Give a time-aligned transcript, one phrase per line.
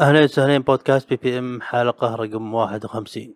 [0.00, 3.34] أهلا وسهلا بودكاست PPM حلقة رقم 51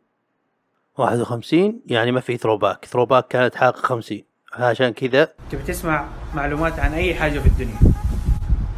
[0.99, 6.93] 51 يعني ما في throwback throwback كانت حلقة 50 عشان كذا تبي تسمع معلومات عن
[6.93, 7.79] أي حاجة في الدنيا.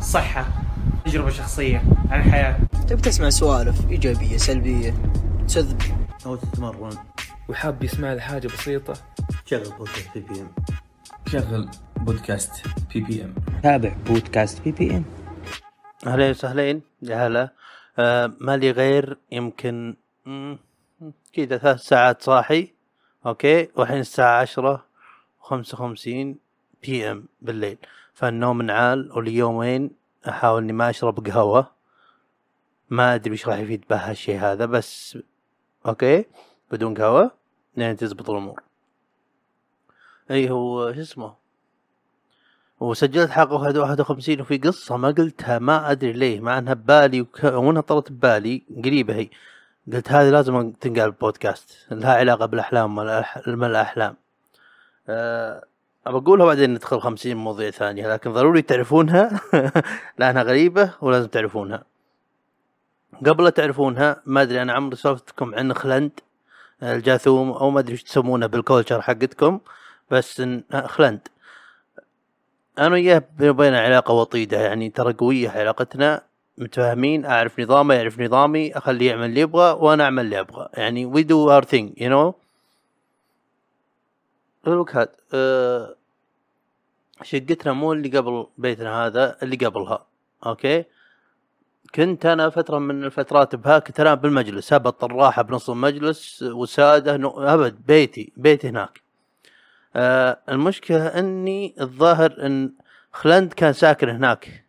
[0.00, 0.46] صحة
[1.04, 4.94] تجربة شخصية عن الحياة تبي تسمع سوالف إيجابية سلبية
[5.48, 5.82] تسذب
[6.26, 6.96] أو تتمرن.
[7.48, 8.94] وحاب يسمع لي حاجة بسيطة.
[9.46, 10.50] شغل بودكاست PPM.
[11.32, 12.52] شغل بودكاست
[12.94, 13.34] بي بي إم.
[13.62, 15.04] تابع بودكاست بي بي إم.
[16.06, 17.50] أهلا وسهلين يا هلا.
[17.98, 19.96] آه ما لي غير يمكن
[21.32, 22.72] كذا ثلاث ساعات صاحي
[23.26, 24.86] okay؟ والحين الساعة عشرة
[25.40, 26.38] وخمسة وخمسين
[26.82, 27.78] PM بالليل.
[28.14, 29.90] فالنوم انعال وليومين
[30.28, 31.70] أحاول إني ما أشرب قهوة.
[32.90, 35.18] ما أدري إيش راح يفيد بهالشيء هذا بس
[35.86, 36.24] okay؟
[36.70, 37.30] بدون قهوة
[37.76, 38.62] لين تزبط الأمور.
[40.30, 41.45] إي هو شو اسمه؟
[42.80, 47.20] وسجلت حلقة واحد واحد وخمسين وفي قصة ما قلتها ما أدري ليه مع أنها ببالي
[47.20, 47.44] وك...
[47.44, 49.28] وأنها طلت ببالي قريبة هي.
[49.92, 52.94] قلت هذه لازم تنقال بودكاست لها علاقة بالأحلام.
[53.46, 54.16] من الأحلام.
[55.08, 55.64] أه...
[56.06, 59.40] أبى أقولها بعدين ندخل خمسين مواضيع ثانية لكن ضروري تعرفونها.
[60.18, 61.84] لأنها غريبة ولازم تعرفونها.
[63.26, 66.10] قبل لا تعرفونها ما أدري أنا عمري سولفتكم عن خلند
[66.82, 69.60] الجاثوم أو ما أدري إيش تسمونه بال culture حقتكم
[70.10, 70.42] بس
[70.86, 71.28] خلند
[72.78, 76.22] أنا وياه بيني وبينه علاقة وطيدة يعني ترى قوية علاقتنا
[76.58, 81.24] متفاهمين أعرف نظامه يعرف نظامي اخليه يعمل اللي يبغى وأنا أعمل اللي أبغى يعني we
[81.24, 82.34] do our thing you know
[84.66, 85.94] look هاد أه
[87.22, 90.06] شقتنا مو اللي قبل بيتنا هذا اللي قبلها
[90.46, 90.84] okay؟
[91.94, 97.30] كنت أنا فترة من الفترات بها كنت انام بالمجلس هبط الراحه بنص المجلس وسادة نو-
[97.40, 99.00] أبد بيتي بيتي هناك.
[99.96, 102.72] آه المشكلة إني الظاهر إن
[103.12, 104.64] خلند كان ساكن هناك.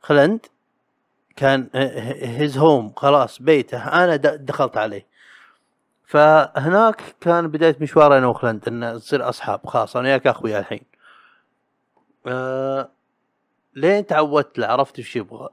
[0.00, 0.46] خلند
[1.36, 5.06] كان هيز هوم خلاص بيته أنا دخلت عليه.
[6.04, 10.82] فهناك كان بداية مشوار أنا وخلند إن نصير أصحاب خلاص أنا وياك اخويا الحين.
[12.26, 12.90] آه
[13.74, 15.48] لين تعودت له عرفت إيش يبغى.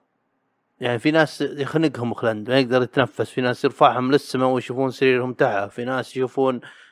[0.79, 5.71] يعني في ناس يخنقهم خلند ما يقدر يتنفس في ناس يرفعهم للسماء ويشوفون سريرهم تحت
[5.71, 6.82] في ناس يشوفون آه،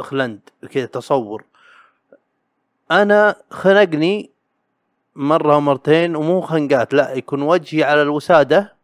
[0.00, 0.40] خلند
[0.70, 1.44] كذا تصور.
[2.90, 4.30] أنا خنقني
[5.14, 8.74] مرة ومرتين ومو خنقات لا يكون وجهي على الوسادة.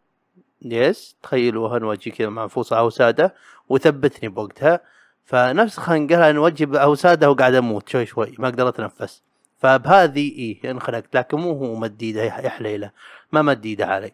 [0.61, 3.35] يس تخيلوا وهن وجهي كذا منفوص على وسادة
[3.69, 4.79] وثبتني بوقتها.
[5.25, 9.21] فنفس خنقه لأن وجهي على وسادة وقاعد أموت شوي شوي ما أقدر اتنفس
[9.57, 12.91] فبهذه إيه انخنقت لكن مو هو مد إيده يا حليله
[13.31, 14.11] ما مد إيده علي.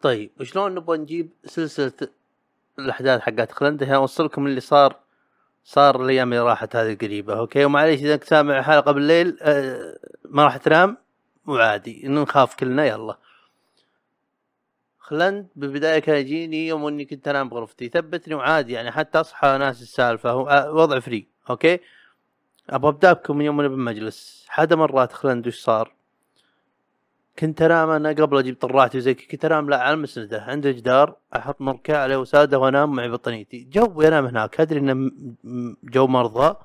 [0.00, 1.92] طيب وشلون نبغى نجيب سلسلة
[2.78, 4.96] الأحداث حقت خلنده عشان أوصلكم اللي صار
[5.64, 10.44] صار الأيام اللي راحت هذه القريبه okay؟ ومعليش إذا انت سامع حلقة بالليل آه ما
[10.44, 10.96] راح تنام
[11.46, 13.18] وعادي إنه نخاف كلنا يلا.
[14.98, 17.88] خلند بالبداية كان يجيني يوم إني كنت أنام بغرفتي.
[17.88, 20.30] ثبتني وعادي يعني حتى أصحى ناس السالفة.
[20.30, 21.26] هو آه، وضع free.
[21.50, 21.80] okay؟
[22.70, 24.46] أبغى أبدأ بكم من يوم أنا بالمجلس.
[24.48, 25.94] حدا مرات خلند وش صار.
[27.38, 31.60] كنت أنام أنا قبل أجيب طراحتي وزي كنت أنام لا على المسنده عند جدار أحط
[31.60, 35.10] مركع عليه وسادة وأنام معي بطانيتي جو أنام هناك أدري إنه
[35.84, 36.56] جو مرضى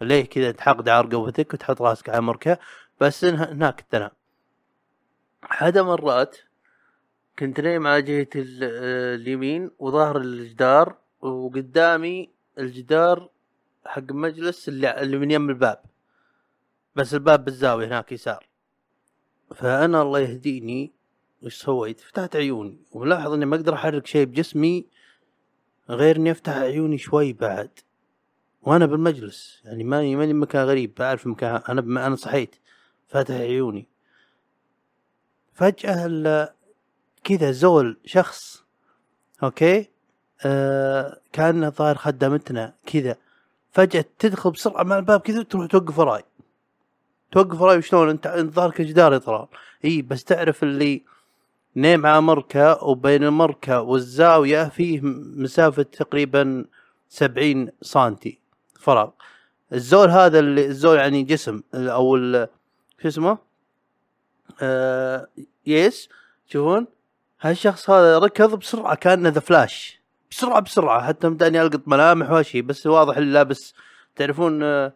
[0.00, 2.56] ليه كذا تحقد على رقبتك وتحط راسك على مركع
[3.00, 4.10] بس هناك كنت أنام.
[5.42, 6.36] حدا مرات
[7.38, 13.28] كنت نايم على جهة آه، اليمين وظهر الجدار وقدامي الجدار
[13.86, 14.12] حق
[14.68, 15.78] اللي, اللي من يم الباب.
[16.96, 18.46] بس الباب بالزاوية هناك يسار.
[19.54, 20.92] فأنا الله يهديني
[21.42, 24.86] وش سويت؟ فتحت عيوني وملاحظ إني ما أقدر أحرك شيء بجسمي
[25.90, 27.70] غير إني أفتح عيوني شوي بعد
[28.62, 29.60] وأنا بالمجلس.
[29.64, 31.98] يعني ماني ماني مكان غريب بعرف مكان أنا بم...
[31.98, 32.56] أنا صحيت
[33.08, 33.86] فاتح عيوني.
[35.54, 36.54] فجأة
[37.24, 38.64] كذا زول شخص
[39.42, 39.90] okay؟
[40.46, 43.16] آه كان ظاهر خدمتنا كذا.
[43.72, 46.22] فجأة تدخل بسرعة مع الباب كذا وتروح توقف وراي.
[47.34, 49.48] توقف وراي شلون انت ظهرك جدار يطلع.
[49.84, 51.02] إي بس تعرف اللي
[51.76, 55.00] نيم على مركة وبين المركة والزاوية فيه
[55.36, 56.64] مسافة تقريبا
[57.08, 58.38] سبعين سنتي
[58.80, 59.10] فراغ.
[59.72, 62.16] الزول هذا اللي الزول يعني جسم أو
[63.02, 63.38] شو اسمه؟
[64.62, 65.28] آه
[65.66, 66.08] yes
[66.48, 66.86] تشوفون
[67.40, 70.00] هالشخص هذا ركض بسرعة كأنه The Flash.
[70.30, 71.06] بسرعة بسرعة.
[71.06, 73.74] حتى مداني ألقط ملامح وشي بس واضح اللي لابس
[74.16, 74.92] تعرفون آه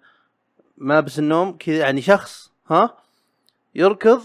[0.81, 2.97] ملابس النوم كذا يعني شخص ها
[3.75, 4.23] يركض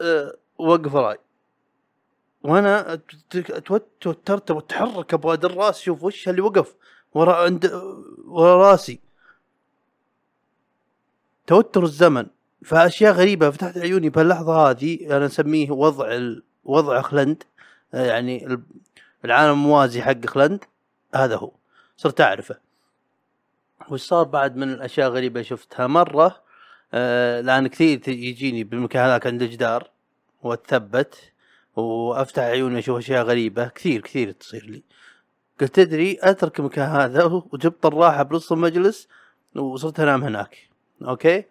[0.00, 1.18] آه وقف وراي.
[2.42, 3.00] وأنا
[4.00, 6.74] توترت واتحرك أبغى ادر راسي أشوف وش اللي وقف
[7.14, 7.66] ورا عند
[8.24, 9.00] ورا راسي.
[11.46, 12.26] توتر الزمن.
[12.64, 14.08] فأشياء غريبة فتحت عيوني.
[14.08, 16.42] بهاللحظه هذه أنا أسميه وضع ال...
[16.64, 17.42] وضع اخلند
[17.94, 18.62] آه، يعني ال-
[19.24, 20.64] العالم الموازي حق اخلند
[21.14, 21.52] هذا هو.
[21.96, 22.71] صرت أعرفه.
[23.92, 26.42] وش صار بعد من الأشياء الغريبه شفتها مرة
[26.94, 29.90] آه لأن كثير يجيني بالمكان هذاك عند الجدار
[30.42, 31.32] وأتثبت
[31.76, 34.82] وأفتح عيوني أشوف أشياء غريبة كثير كثير تصير لي.
[35.60, 39.08] قلت تدري أترك المكان هذا وجبت الراحة بنص المجلس
[39.56, 40.68] وصرت أنام هناك.
[41.02, 41.44] okay؟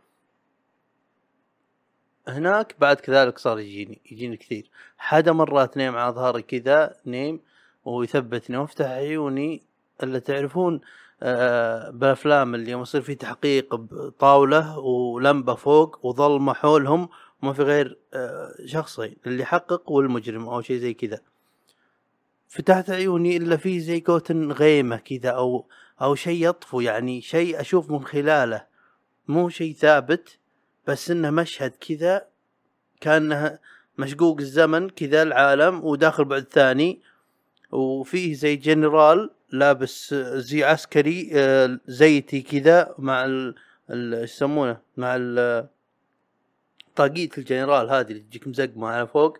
[2.27, 4.69] هناك بعد كذلك صار يجيني يجيني كثير.
[4.97, 7.39] حدا مرات نيم على ظهري كذا نيم
[7.85, 9.63] ويثبتني وأفتح عيوني
[10.03, 10.81] الا تعرفون
[11.23, 17.09] آه بالافلام اللي يوم يصير في تحقيق بطاولة ولمبة فوق وظلمة حولهم
[17.41, 21.21] وما في غير آه شخصين اللي يحقق والمجرم أو شيء زي كذا.
[22.47, 25.65] فتحت عيوني إلا في زي cotton غيمة كذا أو
[26.01, 28.65] أو شيء يطفو يعني شيء أشوف من خلاله.
[29.27, 30.37] مو شيء ثابت
[30.87, 32.25] بس إنه مشهد كذا
[33.01, 33.59] كأنه
[33.97, 37.01] مشقوق الزمن كذا العالم وداخل بعد ثاني.
[37.71, 43.55] وفيه زي جنرال لابس زي عسكري آه، زيتي كذا مع ال
[44.23, 45.67] يسمونه؟ مع ال
[46.95, 49.37] طاقية الجنرال هذه اللي تجيك مزقمة على فوق.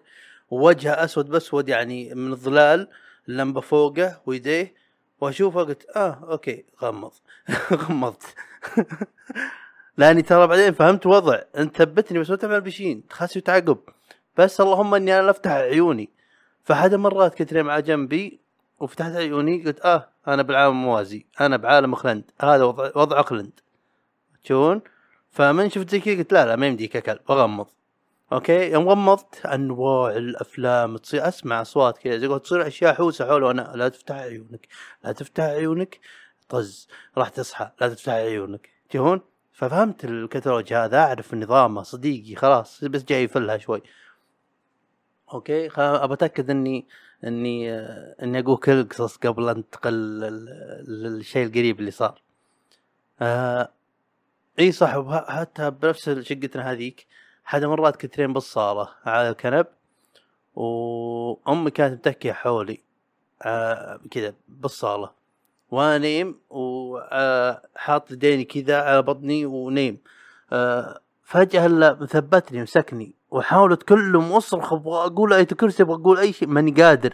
[0.50, 2.88] ووجهه أسود باسود يعني من الظلال
[3.30, 4.74] اللمبة فوقه ويديه.
[5.22, 7.12] وأشوفه قلت آه أوكي غمض.
[7.90, 8.36] غمضت.
[9.98, 11.42] لأني ترى بعدين فهمت وضع.
[11.58, 13.78] انت ثبتني بس ما تعمل بشين خاص يتعقب
[14.38, 16.10] بس اللهم إني أنا افتح عيوني.
[16.64, 18.40] فحدا مرات كنت نايم على جنبي
[18.80, 23.60] وفتحت عيوني قلت آه أنا بالعالم الموازي أنا بعالم اخلند هذا وضع وضع اخلند
[24.44, 24.82] تشوفون
[25.30, 27.20] فمن شفت زي كذا قلت لا لا ما يمديك يا كلب
[28.34, 33.72] okay؟ يوم غمضت أنواع الأفلام تصير أسمع أصوات كذا زي تصير أشياء حوسة حوله وأنا
[33.76, 34.68] لا تفتح عيونك
[35.04, 36.00] لا تفتح عيونك
[36.50, 36.88] طز
[37.18, 38.70] راح تصحى لا تفتح عيونك.
[38.90, 39.22] تشوفون
[39.54, 43.82] ففهمت الكتالوج هذا أعرف نظامه صديقي خلاص بس جاي يفلها شوي.
[45.34, 46.88] okay؟ ابى أتأكد إني
[47.24, 47.72] إني
[48.24, 52.22] إني أقول كل القصص قبل أن انتقل لل- للشيء القريب اللي صار.
[53.22, 53.72] آه
[54.60, 54.96] إي صح
[55.28, 57.08] حتى بنفس شقتنا هذيك
[57.44, 59.66] حدا مرات كنت نايم بالصالة على الكنب
[60.56, 62.80] وأمي كانت متكيه حولي
[63.42, 65.12] آه كذا بالصالة.
[65.72, 69.98] وأنا نايم وحاط يديني كذا على بطني ونيم.
[70.54, 73.14] آه فجأة الا مثبتني مسكني.
[73.32, 77.14] وحاولت كلهم اصرخ أبغى أقول إيه كرسي أبغى أقول أي شيء ماني قادر.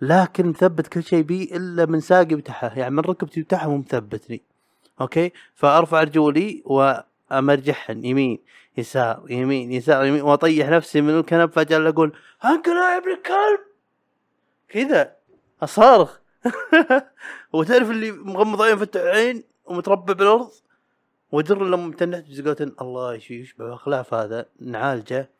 [0.00, 4.42] لكن مثبت كل شيء بي إلا من ساقي بتاعها يعني من ركبتي بتاعها مو مثبتني.
[5.00, 8.38] أوكي؟ فأرفع رجولي وأمرجحهن يمين
[8.76, 12.12] يسار يمين يسار يمين وأطيح نفسي من الكنب فجأة أقول
[12.44, 13.60] انقل يا ابن الكلب!
[14.68, 15.16] كذا
[15.62, 16.20] أصارخ.
[17.52, 20.50] وتعرف اللي مغمض عين فتح عين ومتربع بالأرض؟
[21.32, 25.30] ودر لما متنحت بزقوت الله يشبه خلاف هذا نعالجه.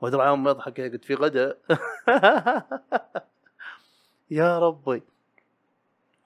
[0.00, 1.56] ودر عام يضحك كذا قلت في غدا.
[4.30, 5.02] يا ربي.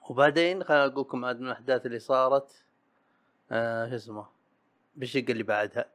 [0.09, 2.63] وبعدين خليني أقول لكم عاد من الأحداث اللي صارت.
[3.51, 4.25] آه شو اسمه؟
[4.95, 5.85] بالشقه اللي بعدها.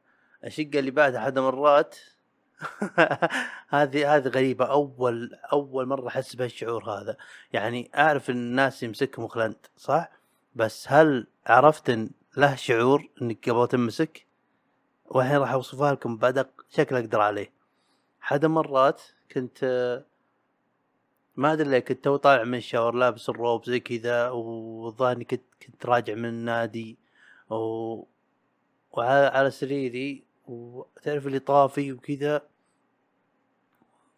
[0.43, 1.97] الشقة اللي بعدها حد مرات.
[3.69, 4.65] هذه هذه غريبة.
[4.65, 7.17] أول أول مرة أحس بهالشعور هذا.
[7.53, 10.09] يعني أعرف إن الناس يمسكهم خلنت صح؟
[10.55, 14.25] بس هل عرفت إن له شعور إنك قبل تمسك؟
[15.05, 17.60] والحين راح أوصفها لكم بعد شكل أقدر عليه.
[18.21, 19.01] حدا مرات
[19.31, 19.59] كنت
[21.35, 25.85] ما أدري ليه كنت تو طالع من الشاور لابس الروب زي كذا وظاهرني كنت كنت
[25.85, 26.97] راجع من النادي
[27.49, 27.55] و...
[28.91, 32.47] وعلى على سريري وتعرف اللي طافي وكذا.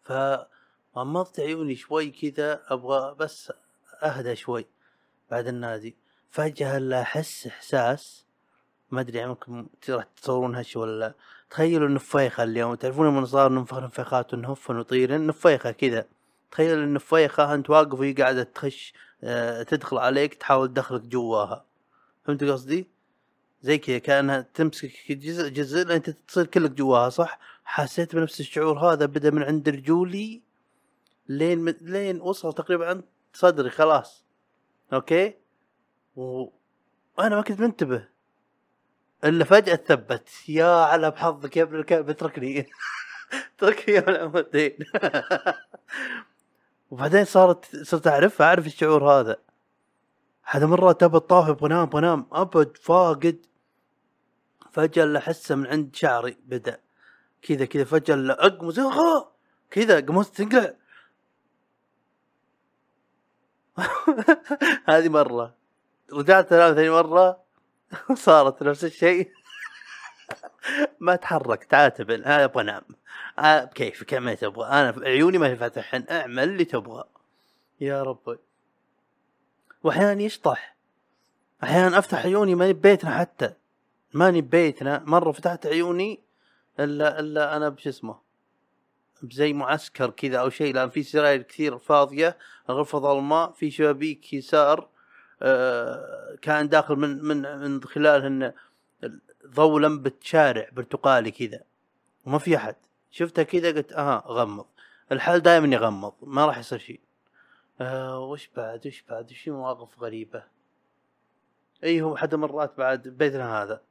[0.02, 3.52] فغمضت عيوني شوي كذا أبغى بس
[4.02, 4.66] أهدى شوي
[5.30, 5.96] بعد النادي.
[6.30, 8.26] فجأة أحس إحساس
[8.90, 11.14] ما أدري عمركم راح تصورون هالشي ولا لا.
[11.54, 16.06] تخيلوا النفيخة اليوم تعرفون لما صار ننفخ نفيخات ونهف ونطير نفيخة كذا
[16.50, 18.94] تخيل النفيخة أنت واقف وهي قاعدة تخش
[19.24, 21.64] آه، تدخل عليك تحاول تدخلك جواها
[22.24, 22.88] فهمت قصدي؟
[23.62, 29.06] زي كذا كأنها تمسك جزء جزء أنت تصير كلك جواها صح؟ حسيت بنفس الشعور هذا
[29.06, 30.42] بدأ من عند رجولي
[31.28, 34.24] لين لين وصل تقريبا عند صدري خلاص
[34.92, 35.34] أوكي؟
[36.16, 38.13] وأنا ما كنت منتبه
[39.24, 42.66] الا فجأة ثبت يا على بحظك يا ابن الكلب اتركني
[43.56, 44.78] اتركني يا العمودين
[46.90, 49.36] وبعدين صارت صرت اعرف أعرف الشعور هذا.
[50.44, 53.46] هذا مرة تبى الطافي أبغى انام أبغى انام أبد فاقد.
[54.72, 56.80] فجأة اللي احسه من عند شعري بدأ.
[57.42, 60.74] كذا كذا فجأة اللي كذا قمصت تنقلع
[64.88, 65.54] هذه مرة.
[66.12, 67.43] رجعت ثاني مرة.
[68.14, 69.30] صارت نفس الشيء.
[71.00, 72.82] ما تحركت عاتب أنا أبغى أنام.
[73.38, 74.68] آه كيفك ما تبغى.
[74.68, 77.04] أنا عيوني ما فاتحن أعمل اللي تبغى.
[77.80, 78.36] يا ربي.
[79.82, 80.76] واحيانا يشطح.
[81.62, 83.52] أحيانا أفتح عيوني ماني ببيتنا حتى.
[84.12, 85.02] ماني ببيتنا.
[85.06, 86.20] مرة فتحت عيوني
[86.80, 88.24] إلا إلا أنا بش اسمه
[89.22, 92.38] بزي معسكر كذا أو شيء لأن في سراير كثير فاضية
[92.70, 94.78] الغرفه ظلماء في شبابيك يسار.
[94.80, 94.93] آه
[96.42, 98.52] كان داخل من من من خلالهن
[99.46, 101.60] ضوء لمبة شارع برتقالي كذا
[102.24, 102.76] وما في أحد.
[103.10, 104.66] شفتها كذا قلت أها غمض.
[105.12, 107.00] الحال دائما يغمض ما راح يصير شيء.
[107.80, 110.44] آه وش بعد؟ وش بعد؟ وش مواقف غريبة؟
[111.84, 113.82] اي هو حتى مرات بعد بيتنا هذا.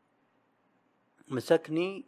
[1.27, 2.05] مسكني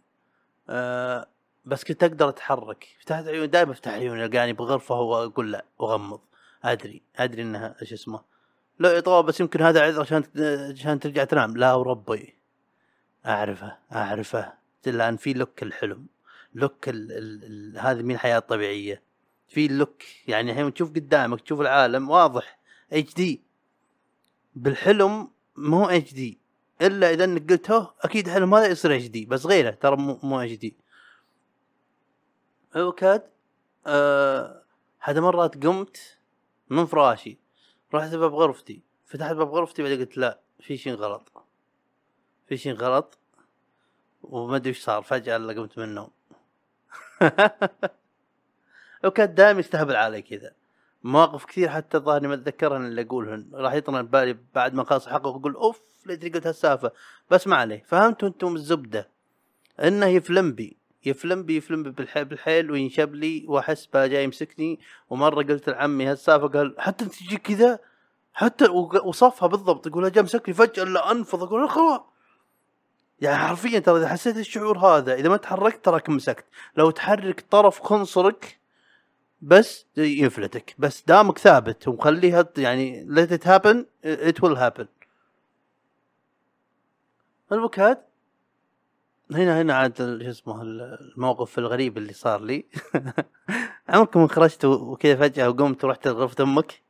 [0.69, 1.27] آه
[1.65, 2.87] بس كنت أقدر أتحرك.
[2.99, 6.21] فتحت عيوني دائما أفتح عيوني ألقاني بغرفة واقول لا وأغمض.
[6.63, 8.34] أدري أدري إنها إيش اسمه.
[8.79, 10.23] لا يا بس يمكن هذا عذر عشان
[10.71, 11.57] عشان ترجع تنام.
[11.57, 12.35] لا وربي
[13.25, 14.53] أعرفه أعرفه.
[14.87, 16.05] الآن في look الحلم.
[16.55, 19.01] look ال ال هذه من الحياة الطبيعية.
[19.47, 22.59] في ال look يعني الحين تشوف قدامك تشوف العالم واضح.
[22.93, 23.41] اتش دي
[24.55, 26.37] بالحلم مو اتش دي
[26.81, 30.75] إلا إذا إنك قلت أكيد حلم هذا يصير HD بس غيره ترى مو مو HD
[32.75, 33.23] اوكاد
[33.87, 34.61] أه
[34.99, 36.17] هذا مرات قمت
[36.69, 37.44] من فراشي.
[37.95, 38.81] رحت باب غرفتي.
[39.05, 41.31] فتحت باب غرفتي بعدين قلت لا في شيء غلط.
[42.47, 43.17] في شيء غلط
[44.23, 46.09] وما أدري إيش صار فجأة الا قمت من النوم.
[49.05, 50.53] وكان دائما يستهبل علي كذا.
[51.03, 53.49] مواقف كثير حتى الظاهر ما اتذكرهن اللي أقولهن.
[53.53, 56.91] راح يطلع ببالي بعد ما خلص حقه أقول أوف ليتني قلت هالسالفة.
[57.31, 57.83] بس ما عليه.
[57.87, 59.09] فهمتوا أنتم الزبدة؟
[59.79, 60.77] إنه يفلم بي.
[61.07, 64.79] يفلم بي يفلم بي بالحيل, بالحيل وينشب لي وأحس بقى جاي يمسكني.
[65.09, 67.79] ومرة قلت لعمي هالسالفه قال حتى أنت تجي كذا؟
[68.33, 68.65] حتى
[69.05, 72.01] وصفها بالضبط يقول جاي مسكني فجأة إلا أنفض أقول خلاص
[73.21, 76.45] يعني حرفيا ترى إذا حسيت الشعور هذا إذا ما تحركت تراك مسكت.
[76.77, 78.59] لو تحرك طرف خنصرك
[79.41, 84.85] بس يفلتك بس دامك ثابت وخليها يعني let it happen it will happen.
[87.51, 88.09] البكات
[89.31, 92.65] هنا هنا عاد شو اسمه الموقف الغريب اللي صار لي.
[93.89, 96.81] عمركم خرجت وكذا فجأة وقمت ورحت غرفة أمك.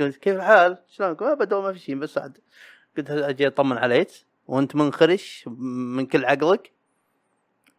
[0.00, 2.38] قلت كيف الحال؟ شلونكم؟ ابدا ما في شيء بس عاد.
[2.96, 4.08] قلت أجي أطمن عليك؟
[4.46, 6.72] وأنت منخرش من كل عقلك.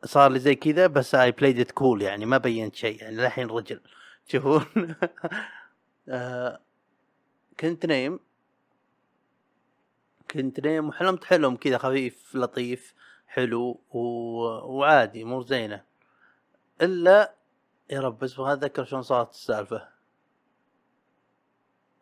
[0.05, 3.47] صار لي زي كذا بس I played it cool يعني ما بينت شيء يعني للحين
[3.47, 3.81] رجل.
[4.27, 4.95] تشوفون
[6.09, 6.59] آه
[7.59, 8.19] كنت نايم.
[10.31, 12.93] كنت نايم وحلمت حلم كذا خفيف لطيف.
[13.33, 13.99] حلو و...
[14.77, 15.83] وعادي مو زينة.
[16.81, 17.33] إلا
[17.89, 19.89] يا رب بس ما اتذكر شلون صارت السالفة.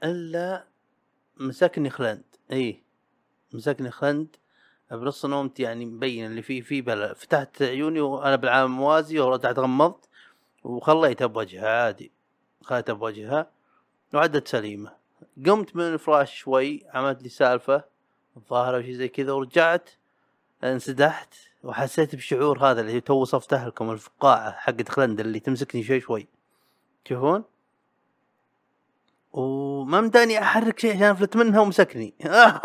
[0.03, 0.67] إلا
[1.37, 2.83] مسكني خلند إي
[3.53, 4.35] مسكني خلند
[4.91, 10.09] بنص نومتي يعني مبين اللي فيه في بلا فتحت عيوني وأنا بالعام موازي ورجعت غمضت
[10.63, 12.11] وخليتها بوجهها عادي.
[12.61, 13.51] خليتها بوجهها
[14.13, 14.95] وعدت سليمة.
[15.45, 17.83] قمت من الفراش شوي عملت لي سالفة
[18.37, 19.89] الظاهر أو شيء زي كذا ورجعت
[20.63, 26.27] انسدحت وحسيت بشعور هذا اللي تو وصفته لكم الفقاعة حقت خلند اللي تمسكني شوي شوي.
[27.05, 27.43] تشوفون
[29.33, 32.13] وما مداني أحرك شيء عشان افلت منها ومسكني.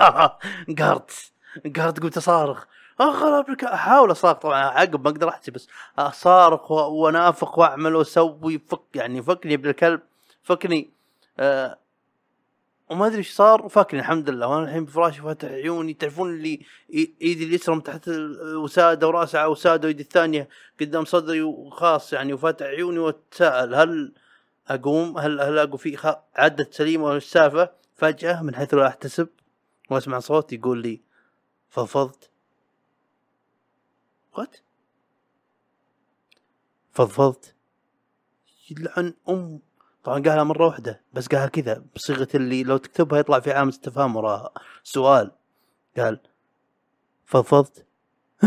[0.78, 1.32] قهرت.
[1.76, 2.66] قهرت قلت أصارخ.
[3.00, 4.38] اخرب أحاول أصارخ.
[4.38, 10.00] طبعا عقب ما أقدر احكي بس أصارخ وأنافق وأعمل وأسوي فك يعني فكني بالكلب
[10.42, 10.90] فكني
[11.38, 11.78] آه
[12.90, 14.46] وما أدري إيش صار وفكني الحمد لله.
[14.46, 16.60] وأنا الحين بفراشي فاتح عيوني تعرفون اللي
[16.94, 20.48] ايدي اليسرى من تحت الوساده وراسي على وساده وايدي الثانية
[20.80, 24.14] قدام صدري وخاص يعني وفاتح عيوني وأتساءل هل
[24.68, 29.28] أقوم؟ هل هل أقوم في عدت سليمه ولا السالفة؟ فجأة من حيث لا أحتسب
[29.90, 31.00] وأسمع صوت يقول لي
[31.68, 32.30] فضفضت.
[34.38, 34.56] وات
[36.92, 37.54] فضفضت.
[38.70, 39.60] يلعن ام
[40.06, 44.16] طبعا قالها مرة واحدة بس قالها كذا بصيغة اللي لو تكتبها يطلع في عام استفهام
[44.16, 44.50] وراها.
[44.82, 45.30] سؤال.
[45.96, 46.20] قال
[47.24, 47.86] فضفضت.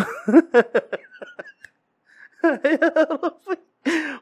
[2.66, 3.60] يا ربي.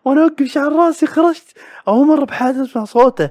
[0.05, 1.57] وأنا أوقف شعر راسي خرجت.
[1.87, 3.29] أول مرة بحياتي أسمع صوته.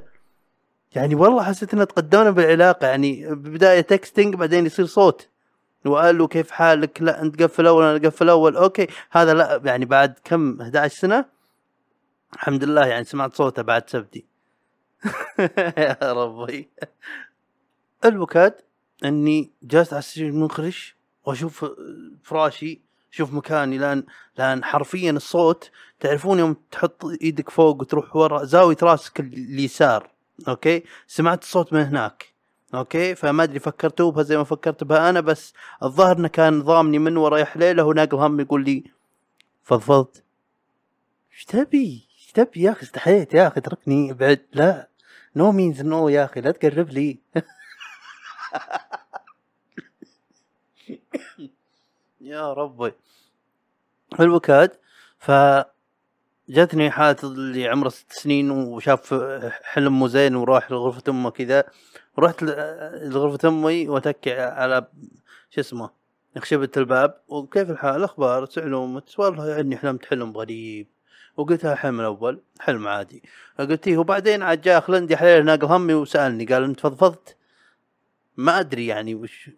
[0.94, 2.86] يعني والله حسيت إنه تقدمنا بالعلاقة.
[2.86, 5.28] يعني بداية texting بعدين يصير صوت.
[5.86, 8.56] وقال له كيف حالك؟ لا أنت قفل أول أنا قفل أول.
[8.56, 8.86] okay.
[9.10, 11.35] هذا لا يعني بعد كم 11 سنة؟
[12.36, 14.24] الحمد لله يعني سمعت صوته بعد سبتي.
[15.78, 16.70] يا ربي.
[18.04, 18.54] البكاد
[19.04, 21.64] إني جالس على السرير منخرش وأشوف
[22.22, 24.04] فراشي شوف مكاني لأن
[24.38, 30.10] لأن حرفيا الصوت تعرفون يوم تحط إيدك فوق وتروح ورا زاوية راسك اليسار
[30.48, 32.32] okay؟ سمعت الصوت من هناك
[32.74, 35.52] okay؟ فما أدري فكرتوا بها زي ما فكرت بها أنا بس
[35.82, 38.84] الظاهر إنه كان ضامني من ورا يا حليله وناقل هم يقول لي
[39.62, 40.24] فضفضت
[41.32, 42.05] إيش تبي؟
[42.36, 44.88] تبي يا أخي استحيت يا أخي اتركني ابعد لا
[45.36, 47.18] no means no يا أخي لا تقرب لي.
[52.20, 52.92] يا ربي.
[54.20, 54.70] البوكاد
[55.18, 55.30] ف
[56.48, 59.14] جتني حالة اللي عمره ست سنين وشاف
[59.64, 61.64] حلم مو زين وراح لغرفة أمه كذا.
[62.18, 64.86] رحت لغرفة أمي واتكي على
[65.50, 65.90] شو اسمه
[66.38, 67.20] خشبة الباب.
[67.28, 70.95] وكيف الحال؟ الاخبار سألوا والله إني حلمت حلم غريب.
[71.36, 73.22] وقلت لها حلم الأول حلم عادي.
[73.58, 77.36] قلت له وبعدين عاد جاء خلندي حليل ناقل همي وسألني قال إنت فضفضت؟
[78.36, 79.50] ما أدري يعني وش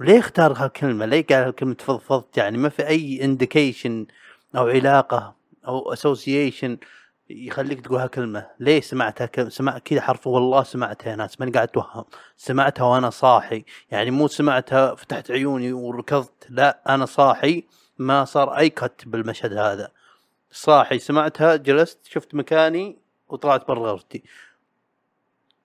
[0.00, 4.06] ليه اختار هالكلمة؟ ليه قال كلمه فضفضت؟ يعني ما في أي indication
[4.56, 5.34] أو علاقة
[5.66, 6.78] أو association
[7.30, 8.46] يخليك تقول هالكلمة.
[8.60, 12.04] ليه سمعتها كلمة سمع كذا حرف والله سمعتها يا ناس ماني قاعد اتوهم
[12.36, 13.64] سمعتها وأنا صاحي.
[13.90, 17.64] يعني مو سمعتها فتحت عيوني وركضت لا أنا صاحي.
[17.98, 19.95] ما صار اي cut بالمشهد هذا.
[20.56, 22.98] صاحي سمعتها جلست شفت مكاني
[23.28, 24.22] وطلعت برا غرفتي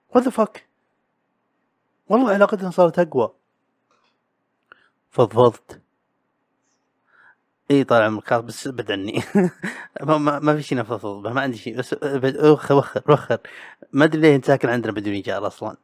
[0.10, 0.68] وات فك
[2.10, 3.34] والله علاقتنا صارت أقوى.
[5.12, 5.82] فضفضت.
[7.72, 9.24] إي طال عمرك بس ابعد عني
[10.02, 11.96] ما, ما, في شيء نفضفض ما عندي شيء بس
[12.44, 13.40] وخر وخر وخر.
[13.94, 15.78] ما أدري ليه انت ساكن عندنا بدون إيجار أصلا.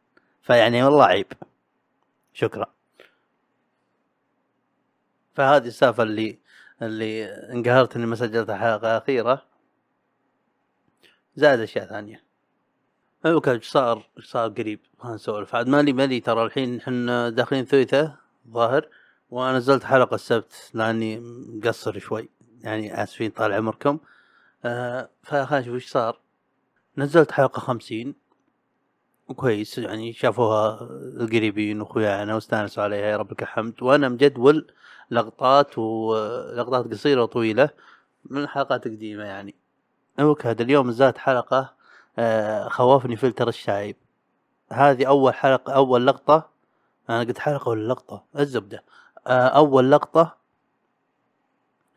[0.44, 1.28] فيعني والله عيب.
[2.34, 2.66] شكرا.
[5.36, 6.40] فهذه السالفة اللي
[6.82, 9.46] اللي انقهرت إني ما سجلتها حلقة أخيرة.
[11.36, 12.24] زائد أشياء ثانية.
[13.24, 15.56] كان إيش صار؟ إيش صار قريب؟ خلينا نسولف.
[15.56, 18.16] عاد مالي مالي ترى الحين إحنا داخلين ثلاثة
[18.52, 18.88] ظاهر
[19.30, 22.30] ونزلت حلقة السبت لأني مقصر شوي.
[22.62, 24.00] يعني آسفين طال عمركم.
[24.66, 26.20] آه فخلينا نشوف إيش صار.
[26.98, 28.16] نزلت حلقة خمسين.
[29.28, 30.82] وكويس يعني شافوها
[31.22, 33.84] القريبين واخويانا واستأنسوا عليها يا رب لك الحمد.
[33.84, 34.72] وأنا مجدول
[35.12, 37.70] لقطات ولقطات قصيرة وطويلة
[38.26, 39.56] من الحلقات القديمة يعني.
[40.20, 41.74] okay اليوم نزلت حلقة
[42.20, 43.96] آه، خوفني فلتر الشايب
[44.72, 46.50] هذه أول حلقة أول لقطة.
[47.10, 48.84] أنا قلت حلقة ولا لقطة؟ الزبدة.
[49.28, 50.36] آه، أول لقطة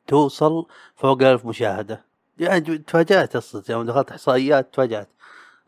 [0.07, 2.05] توصل فوق ألف مشاهدة.
[2.39, 5.09] يعني تفاجأت أصلا يوم دخلت إحصائيات تفاجأت.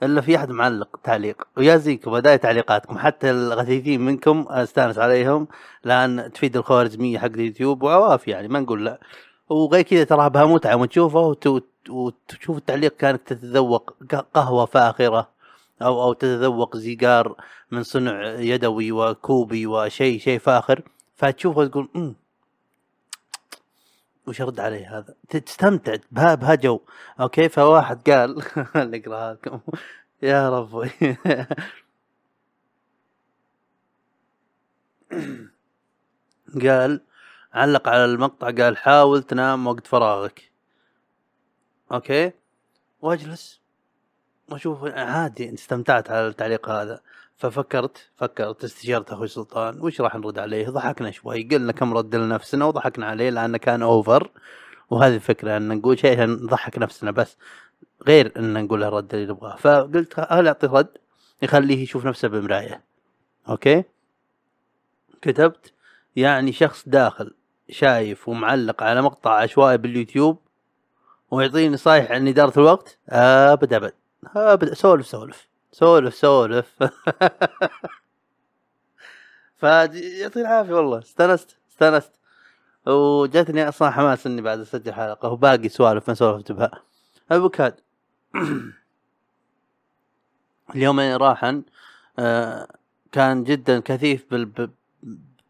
[0.03, 1.43] إلا في أحد معلق تعليق.
[1.57, 2.99] ويا زينكم بداية تعليقاتكم.
[2.99, 5.49] حتى الغثيثين منكم أستأنس عليهم
[5.85, 9.01] لأن تفيد الخوارزمية حق اليوتيوب وعواف يعني ما نقول لا.
[9.49, 15.29] وغير كذا تراها بها متعة وتشوفه وت- وتشوف التعليق كأنك تتذوق ق- قهوة فاخرة
[15.83, 17.35] أو أو تتذوق سيجار
[17.71, 20.83] من صنع يدوي وكوبي وشيء شيء فاخر.
[21.17, 22.15] فتشوفه تقول امم
[24.27, 26.81] وش أرد عليه هذا؟ تستمتع بها جو.
[27.21, 28.43] okay فواحد قال
[28.91, 29.61] نقراها لكم
[30.23, 30.91] يا ربي.
[36.63, 37.01] قال
[37.53, 40.53] علق على المقطع قال حاول تنام وقت فراغك.
[41.93, 42.33] okay.
[43.01, 43.62] واجلس.
[44.53, 47.01] واشوف عادي انت استمتعت على التعليق هذا.
[47.37, 52.65] ففكرت فكرت استشارت أخوي سلطان وش راح نرد عليه؟ ضحكنا شوي قلنا كم رد لنفسنا
[52.65, 54.31] وضحكنا عليه لأنه كان over
[54.91, 57.37] وهذه الفكرة إن نقول شيء نضحك نفسنا بس
[58.07, 60.89] غير إن نقول الرد اللي نبغاه فقلت هل أعطيه رد
[61.43, 62.83] يخليه يشوف نفسه بمراية.
[63.49, 63.85] okay؟
[65.23, 65.73] كتبت
[66.17, 67.35] يعني شخص داخل
[67.71, 70.39] شايف ومعلق على مقطع عشوائي باليوتيوب
[71.31, 74.02] ويعطيني نصايح عن إدارة الوقت؟ أبد أبد.
[74.27, 75.49] أبد سولف سولف.
[75.73, 76.83] سولف سولف.
[79.61, 80.99] فيعطيه العافية والله.
[80.99, 82.13] استانست استانست
[82.87, 86.71] وجاتني أصلا حماس إني بعد أسجل حلقة وباقي سوالف ما سولفت بها.
[87.33, 87.81] البوكاد
[90.75, 91.63] اليومين راحا
[92.19, 92.69] آه،
[93.13, 94.27] كان جدا كثيف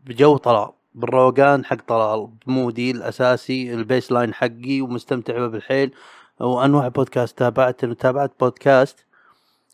[0.05, 0.73] بجو طلال.
[0.95, 2.29] بالروقان حق طلال.
[2.47, 5.95] ب mood ي الأساسي ال baseline حقي ومستمتع به بالحيل.
[6.43, 9.07] وأنواع بودكاست تابعت تابعت بودكاست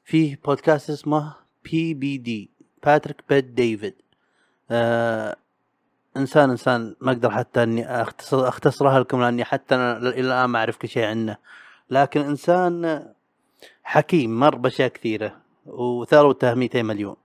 [0.04, 2.50] فيه بودكاست اسمه PBD
[2.84, 3.94] باتريك بيت ديفيد
[4.70, 5.36] آه
[6.16, 10.58] انسان إنسان ما أقدر حتى إني اختصر أختصرها لكم لأني حتى أنا إلى الآن ما
[10.58, 11.36] أعرف كل شيء عنه.
[11.90, 13.04] لكن إنسان
[13.82, 17.16] حكيم مر بأشياء كثيرة وثروته 200 مليون.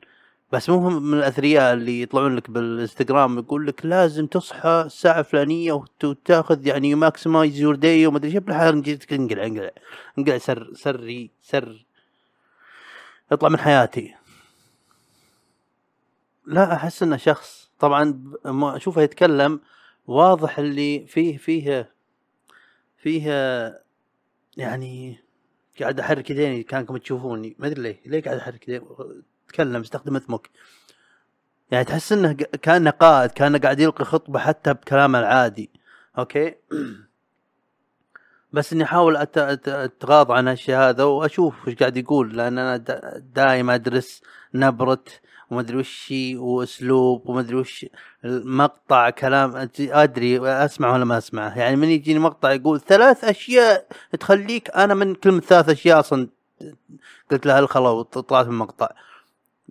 [0.54, 5.74] بس مو هم من الأثرياء اللي يطلعون لك بالإنستغرام يقول لك لازم تصحى الساعة الفلانية
[5.74, 9.72] وت- وتاخذ يعني maximize your day وما أدري إيش بالحال جيت انقلع انقلع
[10.18, 11.86] انقلع سر سري سر.
[13.32, 14.16] اطلع من حياتي.
[16.46, 17.72] لا أحس إنه شخص.
[17.80, 19.60] طبعا ما أشوفه يتكلم
[20.08, 21.92] واضح اللي فيه فيه
[22.98, 23.24] فيه
[24.58, 25.18] يعني
[25.82, 27.56] قاعد أحرك يديني كانكم تشوفوني.
[27.60, 28.86] ما أدري ليه ليه قاعد أحرك يديني
[29.54, 30.50] تكلم استخدم اثمك
[31.72, 35.70] يعني تحس إنه كأنه قائد كأنه قاعد يلقي خطبة حتى بكلامه العادي.
[36.18, 36.56] أوكي؟
[38.52, 43.70] بس إني أحاول أتغاضى عن هالشيء هذا وأشوف وش قاعد يقول لأن أنا دا- دايم
[43.70, 44.22] أدرس
[44.54, 45.04] نبرة
[45.52, 47.86] وما ادري وش وأسلوب وما ادري وش
[48.26, 51.58] المقطع كلام أدري اسمع ولا ما أسمعه.
[51.60, 53.88] يعني من يجيني مقطع يقول ثلاث أشياء
[54.20, 56.28] تخليك أنا من كلمة ثلاث أشياء أصلا.
[57.32, 58.89] قلت له الخلا وطلعت من المقطع.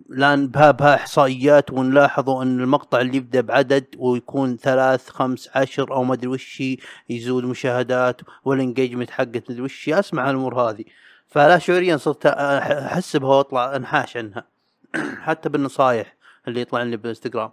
[0.09, 6.03] لأن بها بها إحصائيات ونلاحظوا أن المقطع اللي يبدأ بعدد ويكون ثلاث خمس عشر أو
[6.03, 6.63] ما أدري وش
[7.09, 10.83] يزود مشاهدات والانجيجمنت حقه ما أدري وش أسمع الأمور هذه.
[11.27, 14.47] فلا شعوريا صرت أحس بها وأطلع أنحاش عنها.
[15.25, 16.15] حتى بالنصايح
[16.47, 17.51] اللي يطلع لي بالانستغرام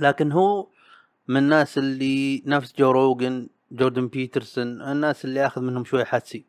[0.00, 0.66] لكن هو
[1.28, 6.44] من الناس اللي نفس جو روجن جوردن بيترسون الناس اللي أخذ منهم شوي حدسي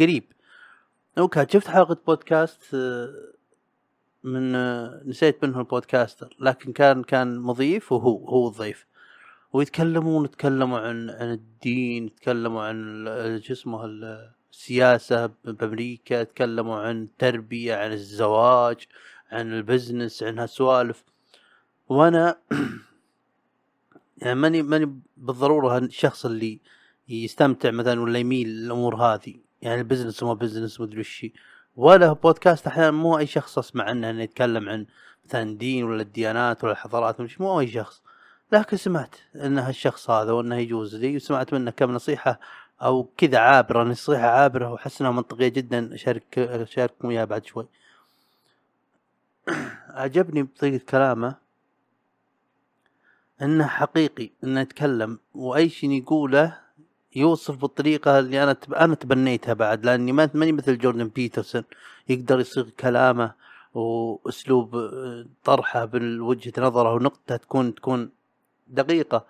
[0.00, 0.24] قريب.
[1.18, 3.33] okay شفت حلقة بودكاست آه،
[4.24, 4.52] من
[5.08, 8.86] نسيت منه ال podcaster لكن كان كان مضيف وهو هو الضيف.
[9.52, 17.74] ويتكلمون يتكلموا عن عن الدين يتكلموا عن شو اسمه ال- السياسة بأمريكا يتكلموا عن التربية
[17.76, 18.86] عن الزواج
[19.32, 21.04] عن ال business عن هالسوالف.
[21.88, 22.38] وأنا
[24.22, 26.60] يعني ماني ماني بالضرورة الشخص اللي
[27.08, 29.34] يستمتع مثلا ولا يميل للأمور هذه.
[29.62, 31.26] يعني ال business وما business مدري وش
[31.76, 34.86] ولا بودكاست أحيانا مو أي شخص أسمع عنه انه يتكلم عن
[35.26, 38.02] مثلا دين ولا الديانات ولا الحضارات مش مو أي شخص.
[38.52, 42.40] لكن سمعت إن هالشخص هذا وانه يجوز لي وسمعت منه كم نصيحة
[42.82, 45.94] أو كذا عابرة نصيحة عابرة وأحس إنها منطقية جدا.
[45.94, 47.66] أشارك أشارككم إياها بعد شوي.
[49.88, 51.34] عجبني بطريقة كلامه.
[53.42, 56.63] إنه حقيقي إنه يتكلم وأي شيء يقوله
[57.16, 58.74] يوصف بالطريقة اللي أنا تب...
[58.74, 61.64] أنا تبنيتها بعد لأني ما ماني مثل جوردن بيترسون.
[62.08, 63.34] يقدر يصيغ كلامه
[63.74, 68.10] وأسلوب آه، طرحه بوجهه نظره ونقطة تكون تكون
[68.68, 69.26] دقيقة.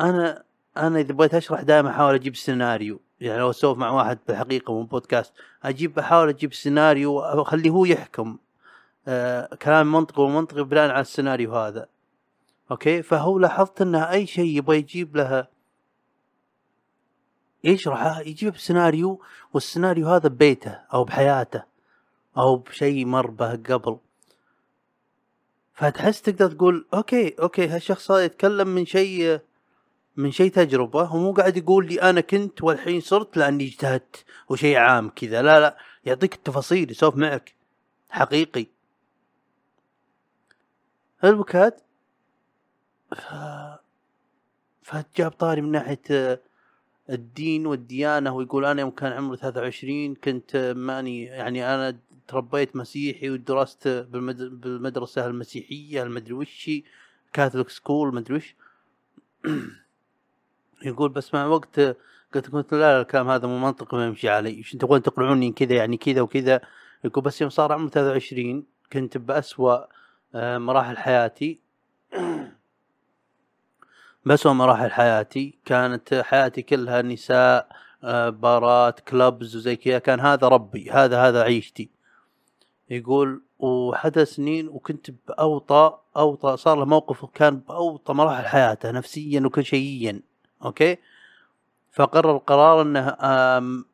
[0.00, 0.44] أنا
[0.76, 4.82] أنا إذا بغيت أشرح دائما أحاول أجيب سيناريو يعني لو أسولف مع واحد بالحقيقة مو
[4.82, 5.32] بودكاست
[5.64, 8.38] أجيب أحاول أجيب سيناريو وأخليه هو يحكم
[9.08, 11.86] آه كلام منطقي ومنطقي بناء على السيناريو هذا.
[12.70, 15.46] okay؟ فهو لاحظت أنه أي شيء يبغى يجيب له
[17.64, 19.22] يشرحه يجيب بسيناريو
[19.52, 21.62] والسيناريو هذا ببيته أو بحياته
[22.36, 23.98] أو بشيء مر به قبل.
[25.74, 29.40] فتحس تقدر تقول okay okay هالشخص هذا يتكلم من شيء
[30.16, 35.10] من شيء تجربة ومو قاعد يقول لي أنا كنت والحين صرت لأني اجتهدت وشيء عام
[35.10, 37.54] كذا لا لا يعطيك التفاصيل يسولف معك
[38.10, 38.66] حقيقي.
[41.24, 41.80] البودكاست
[43.10, 43.34] ف...
[44.82, 46.40] فجاب طاري من ناحية
[47.10, 53.88] الدين والديانة ويقول أنا يوم كان عمري 23 كنت ماني يعني أنا تربيت مسيحي ودرست
[53.88, 54.42] بالمد...
[54.42, 56.70] بالمدرسة المسيحية المدري وش
[57.32, 58.54] Catholic school مدري وش.
[60.86, 61.80] يقول بس مع وقت
[62.34, 64.50] قلت قلت لا لا الكلام هذا مو منطقي ما يمشي علي.
[64.50, 66.60] إيش تبغون تقنعوني كذا يعني كذا وكذا.
[67.04, 69.86] يقول بس يوم صار عمري 23 كنت بأسوأ
[70.34, 71.60] آه، مراحل حياتي.
[74.26, 75.58] بأسوأ مراحل حياتي.
[75.64, 77.68] كانت حياتي كلها نساء
[78.04, 79.98] آه، بارات كلبز وزي كذا.
[79.98, 81.90] كان هذا ربي هذا هذا عيشتي.
[82.90, 89.64] يقول وحدث سنين وكنت بأوطى أوطى صار له موقف كان بأوطى مراحل حياته نفسيا وكل
[89.64, 90.20] شيئيا
[90.64, 90.96] أوكي؟
[91.92, 93.08] فقرر قرار إنه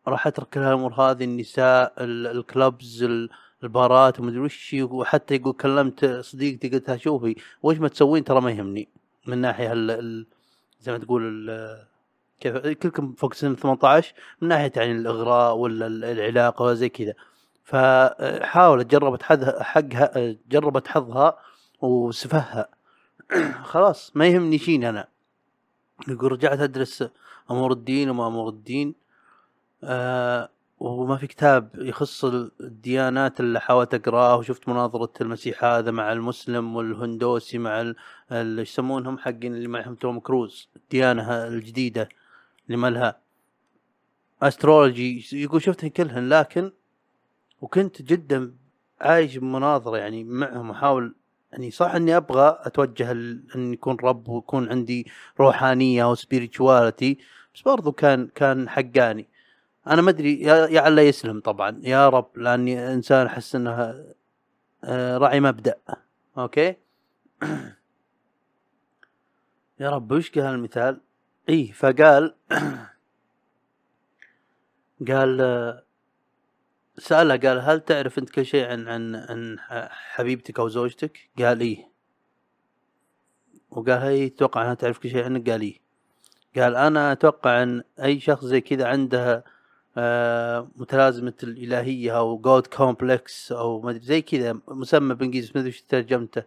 [0.08, 3.30] راح أترك الأمور هذه النساء ال- الكلبز ال-
[3.62, 4.76] البارات ومدري وش.
[4.80, 8.88] وحتى يقول كلمت صديقتي قلت لها شوفي وش ما تسوين؟ ترى ما يهمني.
[9.26, 10.26] من ناحية ال ال
[10.80, 11.50] زي ما تقول
[12.40, 17.14] كيف كلكم فوق سن 18 من ناحية يعني الإغراء ولا ال- العلاقة ولا زي كذا.
[17.64, 19.22] فحاولت جربت
[19.62, 21.38] حقها جربت حظها
[21.80, 22.68] وسفهها.
[23.72, 25.08] خلاص ما يهمني شيء أنا.
[26.08, 27.04] يقول رجعت أدرس
[27.50, 28.94] أمور الدين وما أمور الدين.
[29.84, 30.48] آه
[30.80, 37.58] وما في كتاب يخص الديانات اللي حاولت اقراه وشفت مناظرة المسيح هذا مع المسلم والهندوسي
[37.58, 37.96] مع ال-
[38.32, 42.08] ال- إيش يسمونهم حقين اللي معهم توم كروز الديانة الجديدة
[42.66, 43.18] اللي ما لها.
[44.42, 46.72] أسترولوجي يقول شفتها كلهن لكن
[47.60, 48.54] وكنت جدا
[49.00, 51.14] عايش بمناظرة يعني معهم احاول
[51.52, 55.06] يعني صح إني أبغى أتوجه إن يكون رب ويكون عندي
[55.40, 57.18] روحانية أو spirituality
[57.54, 59.28] بس برضو كان كان حقاني.
[59.86, 61.80] أنا ما أدري يا يا يسلم طبعا.
[61.82, 64.04] يا رب لأني إنسان أحس انها
[64.84, 65.74] آه، راعي مبدأ.
[66.38, 66.76] أوكي؟
[69.80, 71.00] يا رب وش قال المثال؟
[71.48, 72.34] إيه فقال
[75.08, 75.84] قال آه،
[76.98, 79.56] سأله قال هل تعرف أنت كل شيء عن عن عن
[79.90, 81.90] حبيبتك أو زوجتك؟ قال إيه.
[83.70, 85.80] وقال هي تتوقع أنها تعرف كل شيء عنك؟ قال إيه.
[86.56, 89.44] قال أنا أتوقع أن أي شخص زي كذا عنده
[90.76, 96.42] متلازمة الإلهية أو God complex أو ما أدري زي كذا مسمى بالانجليزي ما أدري ترجمته.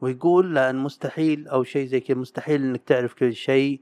[0.00, 3.80] ويقول لأن مستحيل أو شيء زي كذا مستحيل إنك تعرف كل شيء.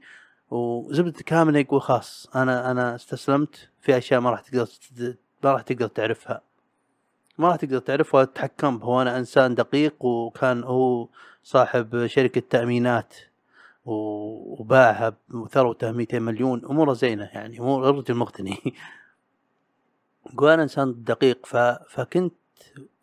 [0.51, 4.67] وزبدة كاملة يقول خلاص أنا أنا استسلمت في أشياء ما راح تقدر
[5.43, 6.41] ما راح تقدر تعرفها.
[7.37, 11.07] ما راح تقدر تعرفها وتتحكم هو أنا إنسان دقيق وكان هو
[11.43, 13.15] صاحب شركة تأمينات.
[13.89, 18.57] وباعها بثروته 200 مليون أموره زينة يعني امور الرجل مغتني
[20.33, 21.57] يقول أنا إنسان دقيق ف...
[21.89, 22.33] فكنت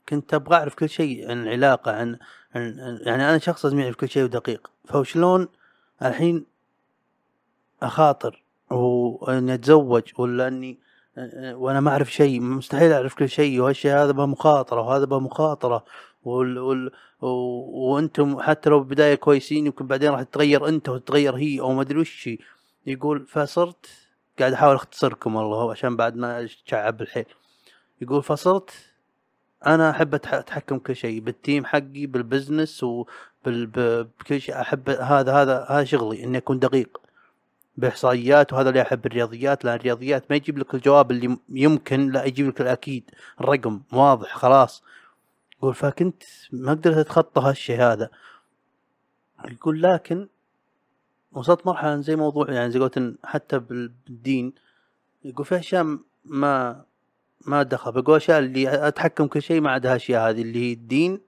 [0.08, 2.18] كنت أبغى أعرف كل شيء عن العلاقة عن
[2.54, 4.70] عن- يعني أنا شخص لازم يعرف كل شيء ودقيق.
[4.84, 5.48] فشلون
[6.02, 6.46] الحين
[7.82, 10.78] أخاطر وأني أتزوج ولا أني
[11.52, 15.84] وأنا ما أعرف شيء مستحيل أعرف كل شيء وهالشيء هذا بمخاطرة وهذا بمخاطرة.
[16.24, 16.58] وال...
[16.58, 16.90] وال...
[17.20, 21.98] وأنتم حتى لو بدايه كويسين يمكن بعدين راح تتغير انت وتتغير هي أو ما أدري
[22.00, 22.28] وش.
[22.86, 23.86] يقول فصرت
[24.38, 27.24] قاعد أحاول أختصركم والله عشان بعد ما أتشعب الحيل.
[28.00, 28.70] يقول فصرت
[29.66, 34.60] أنا أحب أتحكم كل شيء بال team حقي بال business وبال ب- بكل شيء.
[34.60, 37.00] أحب هذا هذا هذا شغلي إني أكون دقيق
[37.76, 39.64] بإحصائيات وهذا اللي أحب الرياضيات.
[39.64, 43.10] لأن الرياضيات ما يجيب لك الجواب اللي يمكن لا يجيب لك الأكيد.
[43.40, 44.82] الرقم واضح خلاص.
[45.64, 46.22] يقول فكنت
[46.52, 48.10] ما قدرت أتخطى هالشيء هذا.
[49.50, 50.28] يقول لكن
[51.32, 54.52] وصلت مرحلة زي موضوع يعني زي قلت حتى بال- بالدين
[55.24, 56.84] يقول في أشياء ما
[57.46, 57.92] ما دخل.
[57.92, 61.20] بقول أشياء اللي أتحكم كل شيء ما عدا هالأشياء هذه اللي هي الدين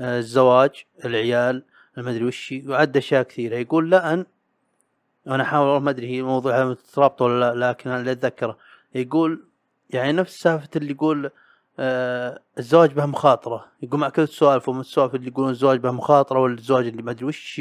[0.00, 1.62] آه، الزواج العيال
[1.98, 3.56] المدري وش هي، وعد أشياء كثيرة.
[3.56, 4.26] يقول لا ان
[5.26, 8.58] أنا أحاول ما أدري هي موضوع مترابط ولا لا لكن اللي أتذكره.
[8.94, 9.44] يقول
[9.90, 11.30] يعني نفس سالفة اللي يقول
[11.78, 13.64] آه الزواج به مخاطرة.
[13.82, 17.10] يقول مع كل السوالف ومن السوالف اللي يقولون الزواج به مخاطرة ولا الزواج اللي ما
[17.10, 17.60] أدري وش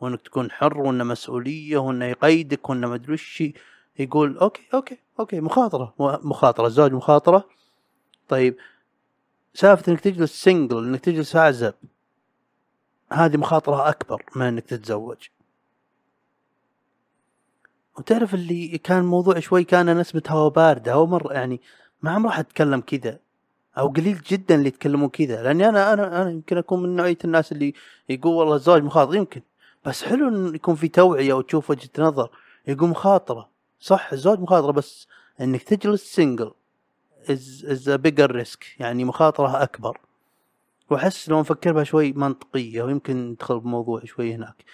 [0.00, 3.42] وإنك تكون حر وإنه مسؤولية وإنه يقيدك وإنه ما أدري وش.
[3.98, 7.44] يقول أوكي أوكي أوكي مخاطرة مخاطرة الزواج مخاطرة.
[8.28, 8.56] طيب
[9.54, 11.74] سالفة إنك تجلس single إنك تجلس اعزب
[13.12, 15.28] هذه مخاطرة أكبر من إنك تتزوج.
[17.98, 20.92] وتعرف اللي كان موضوع شوي كان نسمة هواء باردة.
[20.92, 21.60] أو مرة يعني
[22.02, 23.18] ما عم راح أتكلم كذا.
[23.78, 25.42] أو قليل جدا اللي يتكلمون كذا.
[25.42, 27.74] لأني أنا أنا أنا يمكن أكون من نوعية الناس اللي
[28.08, 29.42] يقول والله الزواج مخاطر يمكن.
[29.84, 32.30] بس حلو إن يكون في توعية وتشوف وجهة نظر.
[32.68, 33.48] يقول مخاطرة.
[33.80, 35.08] صح الزواج مخاطرة بس
[35.40, 36.52] إنك تجلس سنجل
[37.28, 38.64] is a bigger risk.
[38.78, 39.98] يعني مخاطرة أكبر.
[40.90, 44.64] وأحس لو نفكر بها شوي منطقية ويمكن ندخل بموضوع شوي هناك.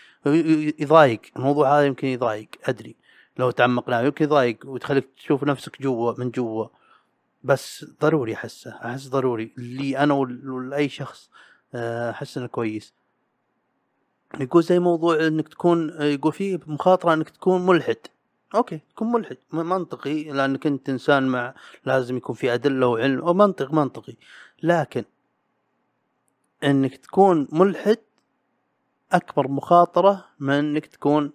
[0.79, 1.21] يضايق.
[1.37, 2.49] الموضوع هذا يمكن يضايق.
[2.65, 2.97] أدري.
[3.38, 4.59] لو تعمقنا يمكن يضايق.
[4.65, 6.67] وتخليك تشوف نفسك جوا من جوا.
[7.44, 11.31] بس ضروري أحسه أحس ضروري لي أنا ول- ولأي شخص
[11.74, 12.94] آه، أحس إنه كويس.
[14.40, 17.96] يقول زي موضوع إنك تكون يقول فيه مخاطرة إنك تكون ملحد.
[18.55, 23.72] أوكي تكون ملحد منطقي لأنك أنت إنسان مع لازم يكون في أدلة وعلم أو منطق
[23.72, 24.14] منطقي.
[24.62, 25.05] لكن
[26.64, 27.98] إنك تكون ملحد
[29.12, 31.33] أكبر مخاطرة من إنك تكون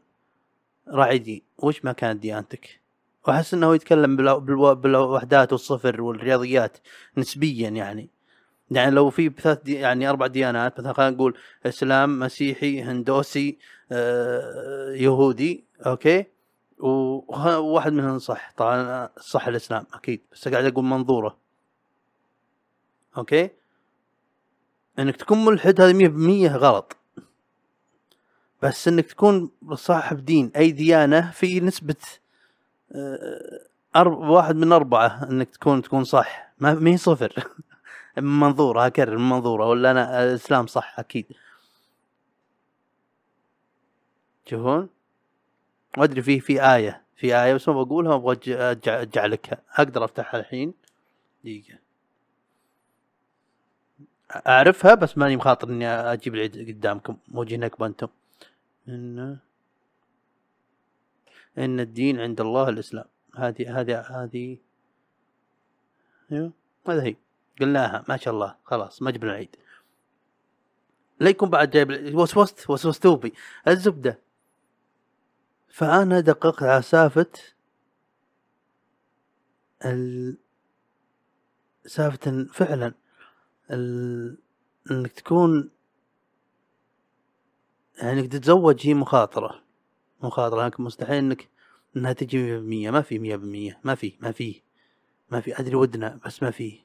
[0.88, 1.42] راعي دين.
[1.58, 2.82] وش ما كانت ديانتك؟
[3.28, 6.78] وأحس إنه يتكلم بالو- بالو- بالوحدات والصفر والرياضيات
[7.18, 8.10] نسبيا يعني.
[8.72, 13.58] يعني لو في ثلاث دي يعني أربع ديانات مثلا خلينا نقول إسلام مسيحي هندوسي
[13.92, 16.26] آه، يهودي أوكي؟
[16.80, 18.52] وواحد منهم صح.
[18.58, 20.22] طبعا صح الإسلام أكيد.
[20.32, 21.38] بس قاعد أقول منظوره.
[23.18, 23.50] أوكي؟
[25.00, 26.96] إنك تكون ملحد هذه مية بالمية غلط.
[28.64, 30.52] بس إنك تكون صاحب دين.
[30.56, 31.96] أي ديانة في نسبة
[33.96, 34.18] أرب...
[34.18, 36.54] واحد من أربعة إنك تكون تكون صح.
[36.60, 37.34] ما ما هي صفر.
[38.18, 41.26] من منظورة اكرر من منظورة ولا أنا الإسلام صح؟ أكيد.
[44.46, 44.90] تشوفون
[45.98, 49.60] وادري في في آية في آية بس ما بقولها أبغى أج- أرجع أرجع لك.
[49.78, 50.74] أقدر أفتحها الحين؟
[51.44, 51.80] دقيقة.
[54.48, 57.18] أعرفها بس ماني مخاطر إني أجيب العيد قدامكم.
[57.28, 58.08] موجهينك أنتم
[58.90, 59.38] ان
[61.58, 63.06] إن الدين عند الله الإسلام.
[63.36, 64.58] هذه هذه هذه
[66.32, 66.52] أيوه
[66.88, 67.16] هذا هي.
[67.62, 68.56] قلناها ما شاء الله.
[68.64, 69.56] خلاص ما جبنا العيد.
[71.20, 72.16] لا يكون بعد جايب.
[72.16, 73.34] وسوست وسوستوا بي
[73.68, 74.20] الزبدة.
[75.70, 77.32] فأنا دققت على سالفه
[79.86, 80.38] ال...
[82.28, 82.94] إن فعلا.
[83.72, 84.38] ال...
[84.92, 85.70] إنك تكون
[87.98, 89.67] يعني إنك تتزوج هي مخاطرة.
[90.24, 91.50] مخاطرة لكن مستحيل إنك
[91.98, 92.56] إنها تجي مية.
[92.58, 93.80] بالمية ما في مية بالمية.
[93.84, 94.62] ما في ما في
[95.32, 95.60] ما في.
[95.60, 96.80] أدري ودنا بس ما في.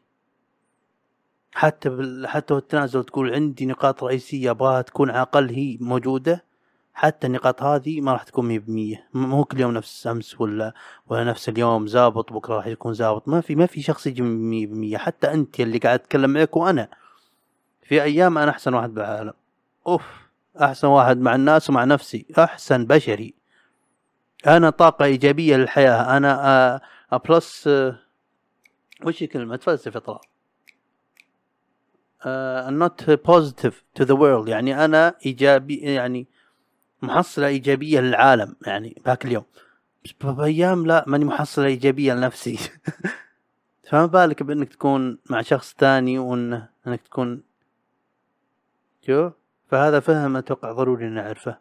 [1.54, 2.26] حتى بال...
[2.26, 6.44] حتى والتنازل تقول عندي نقاط رئيسية أبغاها تكون على الأقل هي موجودة.
[6.94, 10.74] حتى النقاط هذه ما راح تكون 100% م- مو كل يوم نفس أمس ولا
[11.06, 13.28] ولا نفس اليوم زابط بكرة راح يكون زابط.
[13.28, 14.22] ما في ما في شخص يجي
[14.96, 16.88] 100% حتى أنت اللي قاعد أتكلم معك وأنا.
[17.82, 19.32] في أيام أنا أحسن واحد بالعالم.
[19.86, 20.21] أوف.
[20.60, 22.26] أحسن واحد مع الناس ومع نفسي.
[22.38, 23.34] أحسن بشري.
[24.46, 26.16] أنا طاقة إيجابية للحياة.
[26.16, 26.48] أنا
[27.12, 27.98] آه بلس آه
[29.04, 30.20] وش الكلمة تفلسف اطلع
[32.70, 34.48] not positive to the world.
[34.48, 36.26] يعني أنا إيجابي يعني
[37.02, 38.56] محصلة إيجابية للعالم.
[38.66, 39.44] يعني ذاك اليوم.
[40.04, 42.58] بس بأيام لا ماني محصلة إيجابية لنفسي.
[43.90, 47.42] فما بالك بإنك تكون مع شخص ثاني وان إنك تكون
[49.06, 49.30] شو؟
[49.72, 51.56] فهذا فهم أتوقع ضروري نعرفه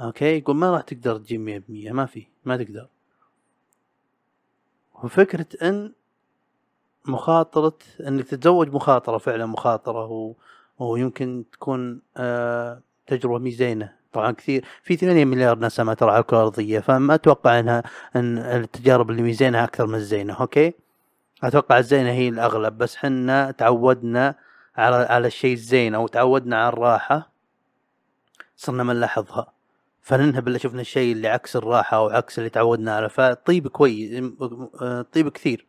[0.00, 2.86] أوكي يقول ما راح تقدر تجيب مية بمية ما في ما تقدر.
[5.02, 5.92] وفكرة إن
[7.04, 10.34] مخاطرة انك تتزوج مخاطرة فعلا مخاطرة و...
[10.78, 13.92] ويمكن تكون آه تجربة مي زينة.
[14.12, 17.82] طبعا كثير في 8 مليار نسمة ترى على الكرة الأرضية فما أتوقع أنها
[18.16, 20.72] أن التجارب اللي ميزينها أكثر من الزينة أوكي؟
[21.42, 24.34] أتوقع الزينة هي الأغلب بس حنا تعودنا
[24.76, 27.30] على على الشيء الزين أو تعودنا على الراحة
[28.56, 29.52] صرنا ما نلاحظها.
[30.02, 33.06] فننهب اللي شفنا الشيء اللي عكس الراحة أو عكس اللي تعودنا عليه.
[33.08, 34.22] فالطيب كويس
[34.82, 35.66] الطيب كثير.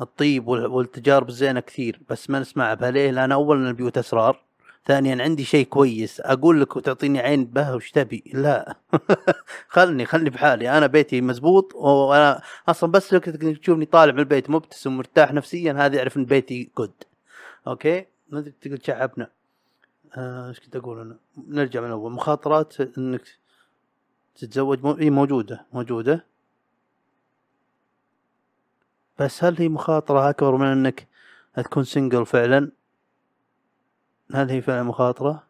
[0.00, 2.90] الطيب وال- والتجارب الزينة كثير بس ما نسمعها بها.
[2.90, 4.40] لأن أولا البيوت أسرار
[4.86, 6.20] ثانيا عندي شيء كويس.
[6.20, 8.76] أقول لك وتعطيني عين به وش تبي؟ لا.
[9.68, 10.78] خلني خلني بحالي.
[10.78, 15.96] أنا بيتي مزبوط وأنا أصلا بس كنت تشوفني طالع من البيت مبتسم ومرتاح نفسيا هذا
[15.96, 16.92] يعرف إن بيتي good
[17.66, 19.30] أوكي؟ ما أدري تقول شعبنا
[20.16, 21.16] آه، إيش كنت أقول أنا؟
[21.48, 23.22] نرجع من اول مخاطرات إنك
[24.34, 24.92] تتزوج مو...
[24.98, 26.26] إيه موجودة موجودة.
[29.18, 31.08] بس هل هي مخاطرة أكبر من إنك
[31.56, 32.72] تكون single فعلا؟
[34.34, 35.46] هل هي فعلا مخاطرة؟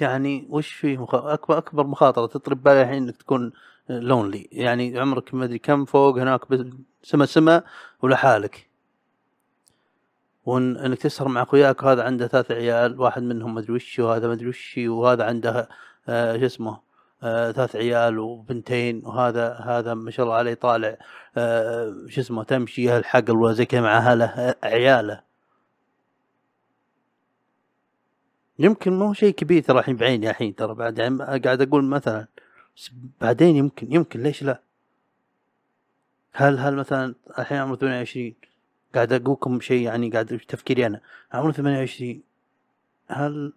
[0.00, 1.14] يعني وش فيه مخ...
[1.14, 3.52] أكبر أكبر مخاطرة تطرب بالي الحين إنك تكون
[3.88, 6.60] لونلي يعني عمرك ما أدري كم فوق هناك بس
[7.02, 7.62] سما سما
[8.02, 8.67] ولحالك
[10.48, 14.26] وإن إنك تسهر مع أخوياك وهذا عنده ثلاث عيال واحد منهم ما أدري وش وهذا
[14.26, 15.68] ما أدري وش وهذا عنده
[16.08, 16.80] آه شو اسمه
[17.22, 20.98] آه ثلاث عيال وبنتين وهذا هذا ما شاء الله عليه طالع
[21.36, 25.20] آه شو اسمه تمشي الحقل ولا زي كذا مع أهله آه، عياله
[28.58, 32.26] يمكن مو شيء كبير ترى الحين بعيني الحين ترى بعد يعني قاعد أقول مثلا
[32.76, 34.60] بس بعدين يمكن يمكن ليش لا؟
[36.32, 38.47] هل هل مثلا الحين عمري 28
[38.94, 41.00] قاعد أقولكم شيء يعني قاعد تفكيري أنا.
[41.32, 42.22] عمري 28
[43.08, 43.52] هل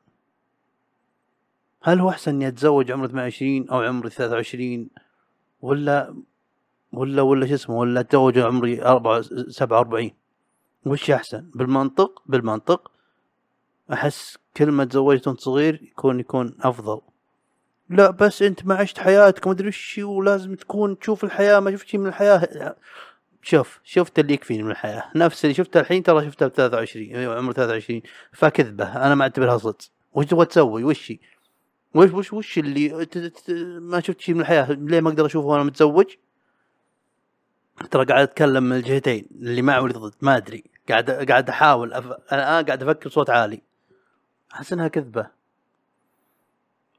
[1.83, 4.87] هل هو أحسن إني أتزوج عمري 28 أو عمري 23
[5.61, 6.15] ولا
[6.91, 10.11] ولا ولا شو اسمه ولا أتزوج عمري 4 47
[10.85, 12.91] وش أحسن؟ بالمنطق بالمنطق
[13.93, 17.01] أحس كل ما تزوجت وأنت صغير يكون يكون أفضل.
[17.89, 21.87] لا بس أنت ما عشت حياتك ما أدري وش ولازم تكون تشوف الحياة ما شفت
[21.87, 22.75] شيء من الحياة.
[23.41, 25.11] شوف شفت اللي يكفيني من الحياة.
[25.15, 28.01] نفس اللي شفته الحين ترى شفته ب 23 أيوة، عمر 23
[28.31, 29.77] فكذبة أنا ما أعتبرها صدق.
[30.13, 31.13] وش تبغى تسوي؟ وش؟
[31.95, 33.07] وش وش وش اللي
[33.79, 36.15] ما شفت شيء من الحياة؟ ليه ما أقدر أشوفه وأنا متزوج؟
[37.91, 40.63] ترى قاعد أتكلم من الجهتين اللي مع واللي ضد ما أدري.
[40.89, 42.05] قاعد قاعد أحاول أف...
[42.05, 43.61] أنا الان قاعد أفكر بصوت عالي.
[44.53, 45.27] أحس إنها كذبة.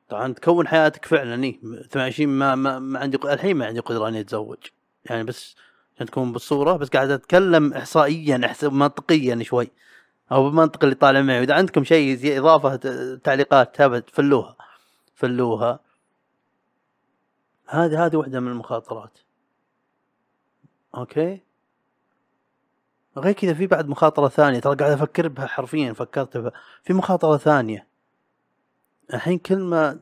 [0.08, 4.20] طبعا تكون حياتك فعلا إيه 28 ما, ما, ما عندي الحين ما عندي قدرة إني
[4.20, 4.58] أتزوج.
[5.04, 5.56] يعني بس
[6.04, 8.64] تكون بالصورة بس قاعد أتكلم احصائيا إحس...
[8.64, 9.70] منطقيا شوي.
[10.32, 11.40] أو بالمنطق اللي طالع معي.
[11.40, 12.76] وإذا عندكم شيء زي إضافة
[13.16, 14.56] تعليقات تابت فلوها
[15.14, 15.80] فلوها
[17.66, 19.18] هذه هذه واحدة من المخاطرات.
[20.94, 21.40] أوكي؟
[23.18, 24.60] غير كذا في بعد مخاطرة ثانية.
[24.60, 26.52] ترى قاعد أفكر بها حرفيا فكرت بها.
[26.82, 27.86] في مخاطرة ثانية.
[29.14, 30.00] الحين كل ما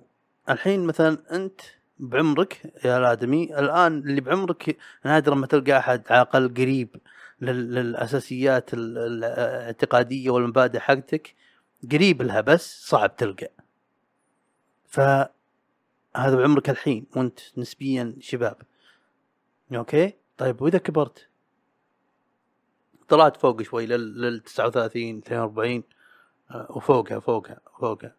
[0.49, 1.61] الحين مثلا أنت
[2.01, 6.97] بعمرك يا الآدمي الآن اللي بعمرك نادرا ما تلقى أحد عاقل قريب
[7.41, 11.35] لل- للأساسيات ال- ال- الاعتقادية والمبادئ حقتك
[11.93, 13.49] قريب لها بس صعب تلقى.
[14.89, 15.31] فهذا
[16.37, 18.57] بعمرك الحين وأنت نسبيا شباب.
[19.75, 21.29] أوكي؟ طيب وإذا كبرت؟
[23.09, 25.83] طلعت فوق شوي لل لل 39 42
[26.51, 28.15] آه، وفوقها فوقها فوقها.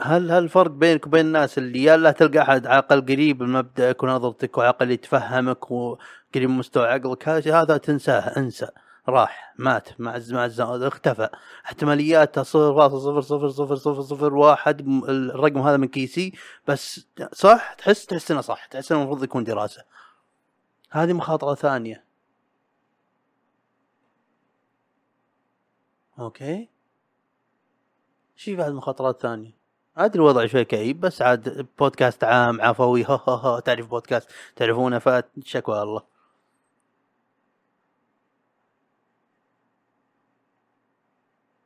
[0.00, 4.58] هل هل الفرق بينك وبين الناس اللي يا لا تلقى أحد عاقل قريب لمبدأك ونظرتك
[4.58, 8.68] وعاقل يتفهمك وقريب من مستوى عقلك هذا تنساه انسى.
[9.08, 10.46] راح مات مع مع
[10.86, 11.28] اختفى.
[11.66, 16.32] احتمالياته صفر فاصل صفر صفر صفر صفر صفر واحد الرقم هذا من كيسي.
[16.68, 18.66] بس صح؟ تحس تحس إنه صح.
[18.66, 19.84] تحس إنه المفروض يكون دراسة.
[20.90, 22.04] هذه مخاطرة ثانية.
[26.18, 26.68] أوكي.
[28.36, 29.65] شي بعد مخاطرات ثانية؟
[29.96, 34.98] أدري الوضع شوي كئيب بس عاد بودكاست عام عفوي ها ها ها تعرف بودكاست تعرفونه
[34.98, 36.02] فشكوى الله.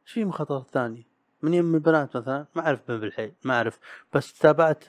[0.03, 1.03] إيش في مخاطرات ثانية؟
[1.43, 3.79] من يم البنات مثلا؟ ما أعرف من بالحيل ما أعرف.
[4.15, 4.85] بس تابعت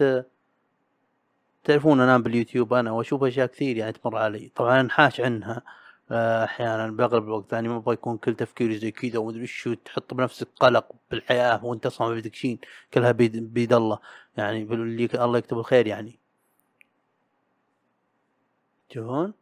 [1.63, 4.51] تعرفون انام باليوتيوب أنا وأشوف أشياء كثير يعني تمر علي.
[4.55, 5.61] طبعا انحاش عنها.
[6.11, 10.47] أحيانا بأغلب الوقت يعني ما أبغى يكون كل تفكيري زي كذا ومدري وش تحط بنفسك
[10.59, 12.59] قلق بالحياة وأنت أصلا ما بدك شيء
[12.93, 13.99] كلها بيد, بيد الله.
[14.37, 16.19] يعني اللي الله يكتب الخير يعني.
[18.89, 19.33] تشوفون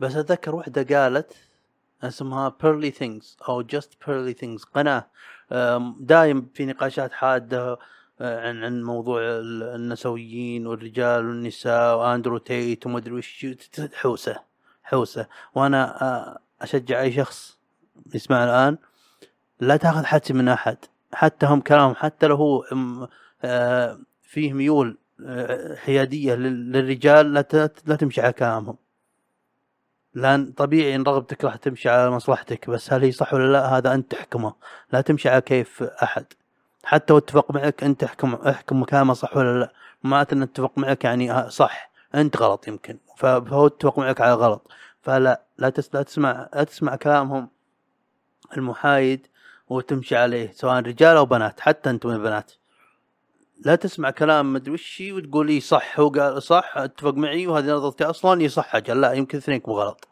[0.00, 1.36] بس أتذكر وحدة قالت
[2.02, 5.06] اسمها Pearly Things أو Just Pearly Things قناة.
[6.00, 7.78] دايم في نقاشات حادة
[8.20, 13.46] آه، عن عن موضوع ال- النسويين والرجال والنساء وأندرو تيت ومدري وش
[13.94, 14.45] حوسه
[14.86, 15.26] حوسة.
[15.54, 17.58] وأنا آه، أشجع أي شخص
[18.14, 18.78] يسمع الآن
[19.60, 20.76] لا تأخذ حكي من أحد.
[21.14, 22.64] حتى هم كلامهم حتى لو هو
[23.44, 27.32] آه، فيه ميول آه، حيادية لل- للرجال
[27.86, 28.76] لا تمشي على كلامهم.
[30.14, 33.94] لأن طبيعي إن رغبتك راح تمشي على مصلحتك بس هل هي صح ولا لا هذا
[33.94, 34.54] أنت تحكمه.
[34.92, 36.24] لا تمشي على كيف أحد.
[36.84, 39.72] حتى لو اتفق معك أنت احكم احكم كلامه صح ولا لا.
[40.02, 41.90] معناته انه اتفق معك يعني صح.
[42.14, 42.98] انت غلط يمكن.
[43.16, 44.70] فهو اتفق معك على غلط.
[45.02, 47.48] فلا لا تس لا تسمع لا تسمع كلامهم
[48.56, 49.26] المحايد
[49.68, 52.52] وتمشي عليه سواء رجال أو بنات حتى أنت من البنات.
[53.64, 58.40] لا تسمع كلام مدري وتقول لي صح هو قال صح اتفق معي وهذه نظرتي أصلا
[58.40, 59.00] هي صح أجل.
[59.00, 60.08] لا يمكن اثنينكم غلط.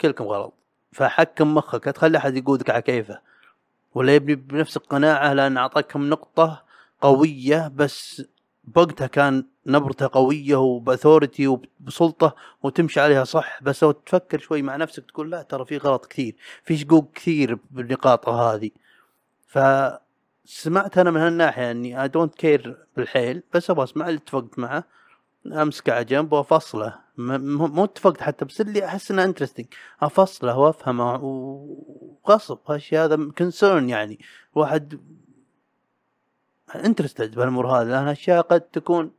[0.00, 0.54] كلكم غلط.
[0.92, 3.20] فحكم مخك لا تخلي أحد يقودك على كيفه.
[3.94, 6.64] ولا يبني بنفس القناعه لأن اعطاكم نقطة
[7.00, 8.22] قوية بس
[8.64, 15.04] بوقتها كان نبرته قوية وبأثورتي وبسلطة وتمشي عليها صح بس لو تفكر شوي مع نفسك
[15.10, 18.70] تقول لا ترى في غلط كثير في شقوق كثير بالنقاط هذه.
[19.46, 24.84] فسمعت أنا من هالناحية إني I don't care بالحيل بس أبغى أسمع اللي اتفقت معه
[25.46, 26.98] أمسكه على جنب وأفصله.
[27.18, 29.66] مو اتفقت حتى بس اللي أحس إنه interesting
[30.02, 34.18] أفصله وأفهمه وغصب هالشيء هذا concern يعني.
[34.54, 35.00] واحد
[36.74, 39.10] interested بهالامور هذه لأن أشياء قد تكون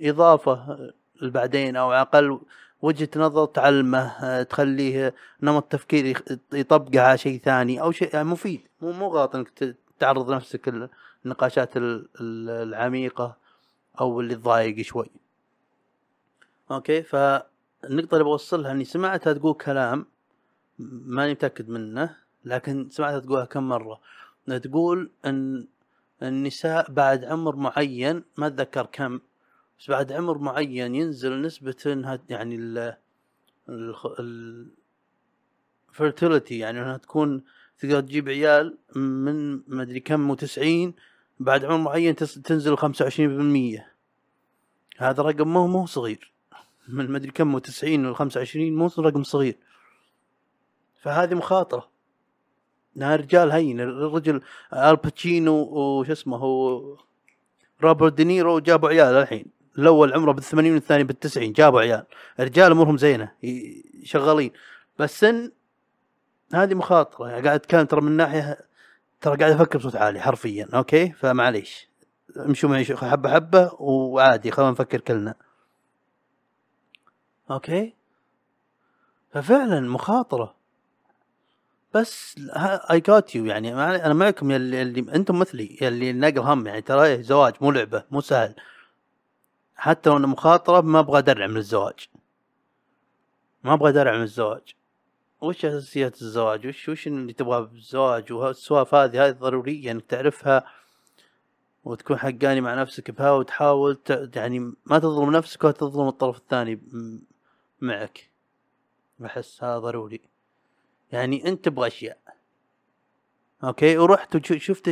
[0.00, 0.78] إضافة
[1.22, 2.40] لبعدين أو الاقل
[2.82, 6.22] وجهة نظر تعلمه تخليه نمط تفكير
[6.52, 8.60] يطبقه على شيء ثاني أو شيء يعني مفيد.
[8.80, 10.88] مو مو غلط إنك تعرض نفسك
[11.24, 13.36] للنقاشات ال- ال- العميقة
[14.00, 15.10] أو اللي تضايق شوي.
[16.70, 20.06] أوكي؟ فالنقطة اللي بوصلها إني سمعتها تقول كلام
[20.78, 24.00] ماني متأكد منه لكن سمعتها تقولها كم مرة.
[24.62, 25.66] تقول إن
[26.22, 29.20] النساء بعد عمر معين ما أتذكر كم
[29.78, 32.96] بس بعد عمر معين ينزل نسبة إنها يعني ال
[34.20, 34.70] ال
[35.92, 37.44] fertility يعني إنها تكون
[37.78, 40.92] تقدر تجيب عيال من ما أدري كم و90
[41.40, 43.82] بعد عمر معين تنزل 25%
[44.98, 46.32] هذا رقم مو مو صغير.
[46.88, 49.56] من ما أدري كم و90 وال 25 مو رقم صغير.
[51.02, 51.90] فهذه مخاطرة.
[52.96, 54.40] لأن الرجال هين الرجل
[54.72, 56.96] آل باتشينو وش اسمه هو
[57.82, 59.46] روبرت دينيرو جابوا عيال الحين.
[59.78, 62.04] الأول عمره بالثمانين والثاني بالتسعين جابوا عيال.
[62.40, 63.32] الرجال أمورهم زينة
[64.02, 64.50] شغالين.
[64.98, 65.52] بس سن
[66.54, 67.28] هذه مخاطرة.
[67.28, 68.58] يعني قاعد أتكلم ترى من ناحية
[69.20, 71.88] ترى قاعد أفكر بصوت عالي حرفيا أوكي؟ فمعليش
[72.36, 75.34] امشوا معي حبة حبة وعادي خلينا نفكر كلنا.
[77.50, 77.94] أوكي؟
[79.32, 80.57] ففعلا مخاطرة.
[81.94, 82.36] بس
[82.90, 83.74] I got you يعني
[84.06, 86.66] أنا معكم يلي, يلي أنتم مثلي يلي نقل هم.
[86.66, 88.54] يعني ترى إيه زواج مو لعبة مو سهل.
[89.76, 92.08] حتى لو انه مخاطرة ما أبغى أدرع من الزواج.
[93.64, 94.74] ما أبغى أدرع من الزواج.
[95.40, 100.64] وش أساسيات الزواج؟ وش وش اللي تبغاه بالزواج؟ والسوالف هذه هذه ضرورية إنك تعرفها.
[101.84, 104.30] وتكون حقاني مع نفسك بها وتحاول ت...
[104.36, 106.80] يعني ما تظلم نفسك ولا تظلم الطرف الثاني
[107.80, 108.30] معك.
[109.18, 110.27] بحس هذا ضروري.
[111.12, 112.18] يعني انت تبغى أشياء.
[113.64, 114.90] أوكي؟ ورحت وشفت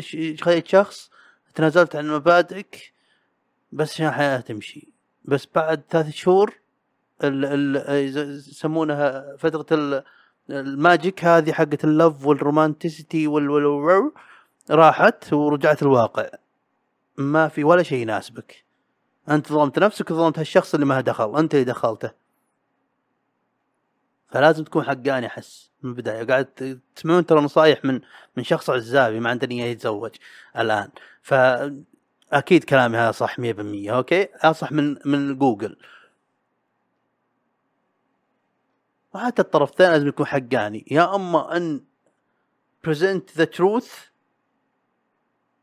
[0.67, 1.11] شخص
[1.55, 2.93] تنازلت عن مبادئك
[3.73, 4.89] بس عشان الحياة تمشي.
[5.25, 6.55] بس بعد ثلاث شهور
[7.23, 10.05] يسمونها فترة ال
[10.51, 14.13] ال magic هذه حقت اللف وال romanticity وال وال وال-
[14.71, 16.29] راحت ورجعت الواقع.
[17.17, 18.65] ما في ولا شيء يناسبك.
[19.29, 21.37] أنت ظلمت نفسك وظلمت هالشخص اللي ما دخل.
[21.37, 22.11] أنت اللي دخلته.
[24.29, 26.25] فلازم تكون حقاني أحس من البداية.
[26.27, 28.01] قاعد تسمعون ترى نصايح من
[28.37, 30.15] من شخص عزابي ما عنده نية يتزوج
[30.57, 30.89] الآن.
[31.23, 33.41] فاكيد كلامي هذا صح 100%
[33.91, 35.77] أوكي؟ اصح من من جوجل.
[39.15, 40.85] وحتى الطرف الثاني لازم يكون حقاني.
[40.91, 41.85] يا أما أن
[42.87, 43.91] present the truth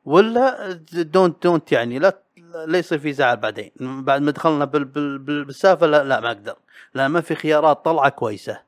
[0.06, 2.20] ولا don't don't يعني لا
[2.54, 3.72] لا يصير في زعل بعدين.
[3.80, 6.56] بعد ما دخلنا بال بال بال بالسالفه لا لا ما أقدر.
[6.94, 8.62] لا ما في خيارات طلعة كويسة.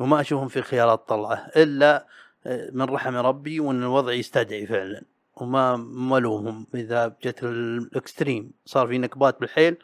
[0.00, 2.06] وما أشوفهم في خيارات طلعة إلا
[2.46, 5.02] آه، من رحم ربي وإن الوضع يستدعي فعلا.
[5.36, 8.50] وما ما ألومهم إذا جت ال extreme.
[8.66, 9.76] صار في نكبات بالحيل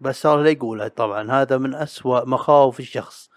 [0.00, 1.30] بس صار لا يقولها طبعا.
[1.32, 3.30] هذا من أسوأ مخاوف الشخص.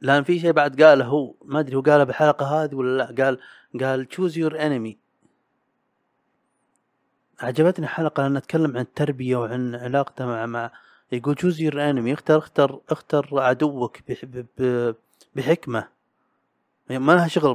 [0.00, 1.34] لأن في شيء بعد قاله هو.
[1.44, 3.24] ما أدري هو قاله بالحلقة هذه ولا لا.
[3.24, 3.38] قال
[3.80, 5.01] قال choose your enemy
[7.42, 10.70] عجبتني حلقة لأنها تتكلم عن التربية وعن علاقته مع مع
[11.12, 14.94] يقول تشوز يور أنمي اختر اختر اختر عدوك بح- ب- ب-
[15.34, 15.88] بحكمة.
[16.90, 17.54] يعني ما لها شغل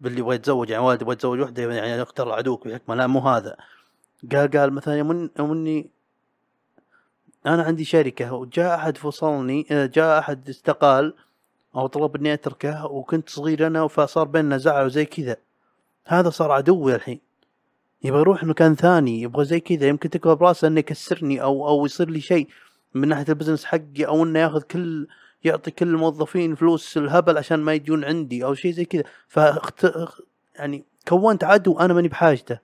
[0.00, 3.56] باللي يبغى يتزوج يعني والد يبغى يتزوج وحدة يعني اختر عدوك بحكمة لا مو هذا.
[4.32, 5.90] قال قال مثلا يوم إني
[7.46, 11.14] أنا عندي شركة وجاء أحد فصلني جاء أحد استقال
[11.76, 15.36] أو طلب إني أتركه وكنت صغير أنا فصار بيننا زعل وزي كذا.
[16.06, 17.25] هذا صار عدوي الحين.
[18.06, 22.10] يبغى يروح مكان ثاني يبغى زي كذا يمكن تكبر براسه إنه يكسرني أو أو يصير
[22.10, 22.48] لي شيء
[22.94, 25.06] من ناحية البزنس حقي أو إنه ياخذ كل
[25.44, 29.02] يعطي كل الموظفين فلوس الهبل عشان ما يجون عندي أو شيء زي كذا.
[29.28, 29.86] فاخت
[30.58, 32.58] يعني كونت عدو أنا ماني بحاجته.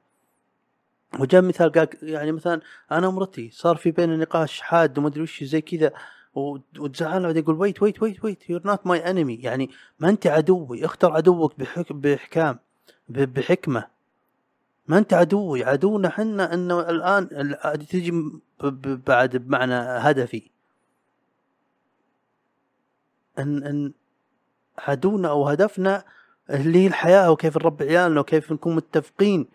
[1.21, 2.61] وجاء مثال قال يعني مثلا
[2.93, 5.93] أنا ومرتي صار في بيننا نقاش حاد وما أدري وش زي كذا
[6.35, 9.71] وتزعلنا بعدين يقول wait wait wait wait you're not my enemy يعني
[10.01, 12.59] ما أنت عدوي اختر عدوك بحك باحكام
[13.09, 13.85] ب- بحكمة.
[14.87, 18.13] ما أنت عدوي عدونا حنا انه الآن ال- تجي
[19.07, 20.51] بعد بمعنى هدفي.
[23.39, 23.93] إن إن
[24.79, 26.05] عدونا أو هدفنا
[26.51, 29.47] اللي هي الحياة وكيف نربي عيالنا وكيف نكون متفقين.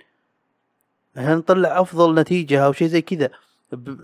[1.15, 3.29] عشان نطلع أفضل نتيجة أو شيء زي كذا.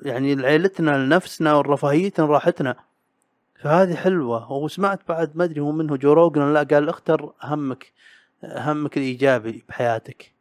[0.02, 2.76] يعني لعيلتنا لنفسنا ورفاهيتنا راحتنا.
[3.62, 4.52] فهذه حلوة.
[4.52, 7.92] وسمعت بعد ما أدري هو منه جو لا قال اختر همك
[8.44, 10.33] همك الإيجابي بحياتك.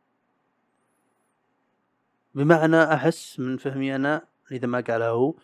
[2.35, 4.23] بمعنى أحس من فهمي أنا
[4.53, 5.35] إذا ما قالها هو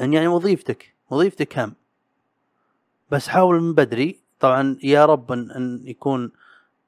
[0.00, 1.74] أن يعني وظيفتك وظيفتك هم
[3.10, 6.32] بس حاول من بدري طبعا يا رب أن, يكون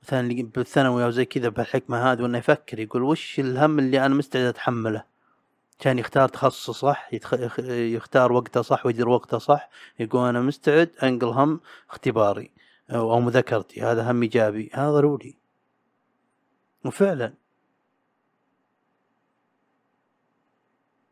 [0.02, 4.44] مثلا بالثانوي أو زي كذا بهالحكمة هذه وأنه يفكر يقول وش الهم اللي أنا مستعد
[4.44, 5.04] أتحمله؟
[5.78, 7.34] كان يختار تخصصه صح يتخ...
[7.34, 9.68] يخ- يختار وقته صح ويدير وقته صح
[9.98, 11.60] يقول أنا مستعد أنقل هم
[11.90, 12.50] اختباري
[12.90, 15.36] أو مذاكرتي هذا هم إيجابي هذا ضروري
[16.84, 17.32] وفعلا.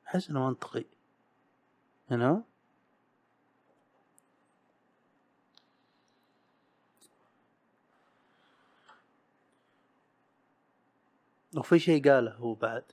[0.08, 0.84] احس إنه منطقي.
[2.10, 2.44] هنا
[11.56, 12.84] وفي شيء قاله هو بعد.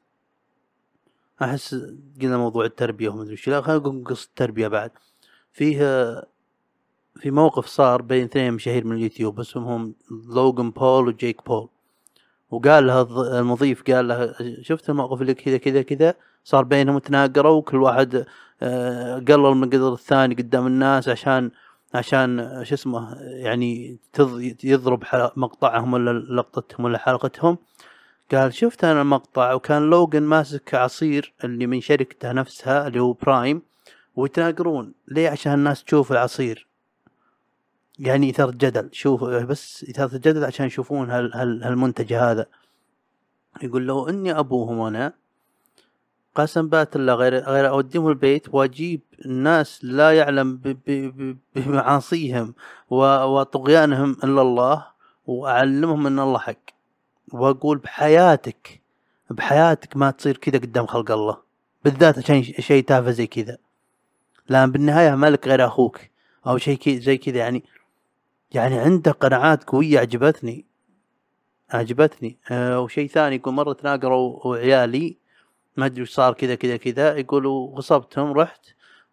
[1.42, 1.76] أحس
[2.22, 4.92] قلنا موضوع التربية ومدري وش لا خلينا نقول قصة التربية بعد.
[5.52, 5.78] فيه
[7.16, 11.70] في موقف صار بين اثنين مشاهير من اليوتيوب اسمهم لوغان بول وجيك بول.
[12.56, 17.52] وقال له الض- المضيف قال له شفت الموقف اللي كذا كذا كذا؟ صار بينهم تناقروا
[17.58, 18.26] وكل واحد
[18.62, 21.52] آه، قلل من قدر الثاني قدام الناس عشان
[21.94, 23.98] عشان شو اسمه يعني
[24.64, 25.04] يضرب
[25.38, 27.58] مقطعهم ولا لقطتهم ولا حلقتهم.
[28.32, 33.62] قال شفت أنا المقطع؟ وكان لوجن ماسك عصير اللي من شركته نفسها اللي هو Prime
[34.16, 34.94] ويتناقرون.
[35.08, 36.68] ليه؟ عشان الناس تشوف العصير.
[38.00, 38.90] يعني إثارة جدل.
[38.92, 42.46] شوف بس إثارة الجدل عشان يشوفون هال هال هالمنتج هذا.
[43.62, 45.14] يقول لو إني أبوهم أنا
[46.36, 50.76] قسم بآيات الله غير غير أوديهم البيت وأجيب الناس لا يعلم
[51.56, 52.54] بمعاصيهم
[52.90, 54.86] وطغيانهم إلا الله
[55.28, 56.66] وأعلمهم أن الله حق.
[57.34, 58.82] وأقول بحياتك
[59.30, 61.38] بحياتك ما تصير كذا قدام خلق الله
[61.86, 63.58] بالذات عشان شيء تافه زي كذا.
[64.50, 66.00] لأن بالنهاية ما لك غير أخوك
[66.48, 67.64] أو شيء زي كذا يعني
[68.56, 70.66] يعني عنده قناعات قوية عجبتني.
[71.70, 72.38] عجبتني.
[72.52, 75.18] أه وشيء ثاني يقول مرة تناقروا وعيالي
[75.78, 77.18] ما أدري وش صار كذا كذا كذا.
[77.18, 78.66] يقولوا غصبتهم رحت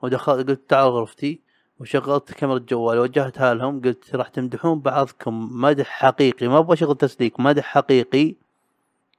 [0.03, 1.41] ودخلت قلت تعال غرفتي.
[1.81, 5.49] وشغلت كاميرا الجوال وجهتها لهم قلت راح تمدحون بعضكم.
[5.53, 8.35] مدح حقيقي ما أبغى شغل تسليك مدح حقيقي.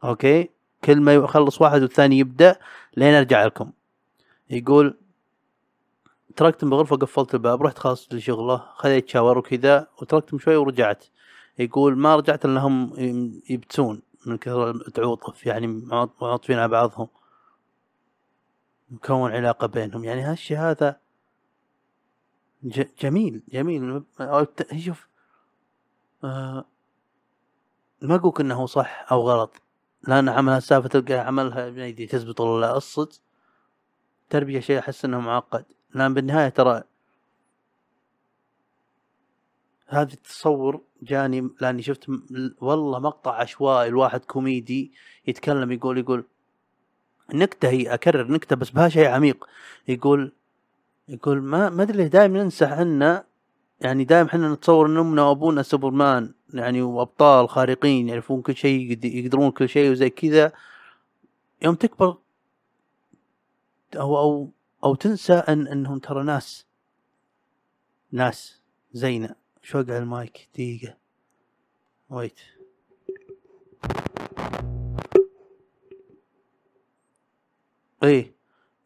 [0.04, 0.50] أوكي؟
[0.84, 2.56] كل ما يخلص واحد والثاني يبدأ
[2.98, 3.72] لين أرجع لكم.
[4.50, 4.98] يقول
[6.36, 11.06] تركتهم بغرفة قفلت الباب رحت خلصت لي شغله خذيت شاور وكذا وتركتهم شوي ورجعت.
[11.60, 12.94] يقول ما رجعت إلا هم
[13.50, 15.68] يبتسون من كثر التعوطف يعني
[16.22, 17.08] معطفين على بعضهم.
[18.90, 20.04] مكون علاقة بينهم.
[20.04, 21.00] يعني هالشي هذا
[23.02, 24.04] جميل جميل.
[24.78, 25.08] شوف
[26.24, 26.66] آه
[28.02, 29.62] ما أقولك إنه صح أو غلط.
[30.08, 32.78] لأن عملها سالفة تلقى عملها ما يدري تزبط ولا لا.
[32.78, 33.20] الصدق
[34.30, 35.66] تربية شيء أحس إنه معقد.
[35.96, 36.84] لأن بالنهاية ترى
[39.88, 42.10] هذا التصور جاني لأني شفت
[42.62, 44.92] والله مقطع عشوائي الواحد كوميدي
[45.28, 46.26] يتكلم يقول يقول
[47.34, 49.46] نكتة هي أكرر نكتة بس بها شيء عميق.
[49.88, 50.32] يقول
[51.10, 53.26] يقول ما ما أدري دائما ننسى إحنا
[53.82, 59.06] يعني دائما إحنا نتصور إن أمنا وأبونا سوبرمان يعني وأبطال خارقين يعرفون كل شيء يقد-
[59.06, 60.52] يقدرون كل شيء وزي كذا.
[61.62, 62.18] يوم تكبر
[63.96, 64.50] أو أو
[64.84, 66.66] أو تنسى أن أنهم ترى ناس
[68.12, 68.62] ناس
[68.94, 70.98] زينا شو وقع المايك؟ دقيقة.
[72.10, 72.40] ويت.
[78.04, 78.34] إيه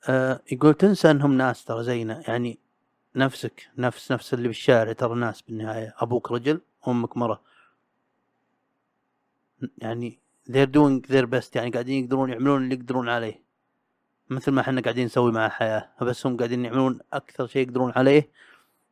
[0.10, 2.60] آه يقول تنسى أنهم ناس ترى زينا يعني
[3.16, 5.96] نفسك نفس نفس اللي بالشارع ترى ناس بالنهاية.
[5.98, 7.42] أبوك رجل وامك مرة.
[9.78, 10.20] يعني
[10.50, 11.56] they're doing their best.
[11.56, 13.47] يعني قاعدين يقدرون يعملون اللي يقدرون عليه.
[14.30, 18.30] مثل ما إحنا قاعدين نسوي مع الحياة بس هم قاعدين يعملون أكثر شيء يقدرون عليه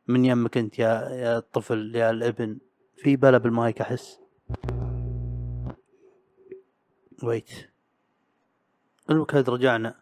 [0.08, 2.58] من يمك أنت يا يا الطفل يا الابن.
[2.96, 4.20] في بلا بالمايك أحس.
[7.22, 7.50] ويت
[9.10, 9.94] الوقت رجعنا.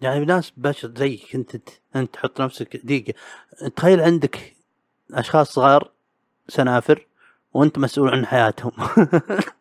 [0.00, 1.56] يعني ناس بشر زيك أنت
[1.96, 3.14] أنت, تحط نفسك دقيقة.
[3.76, 4.56] تخيل عندك
[5.12, 5.92] أشخاص صغار
[6.48, 7.06] سنافر
[7.54, 8.72] وأنت مسؤول عن حياتهم.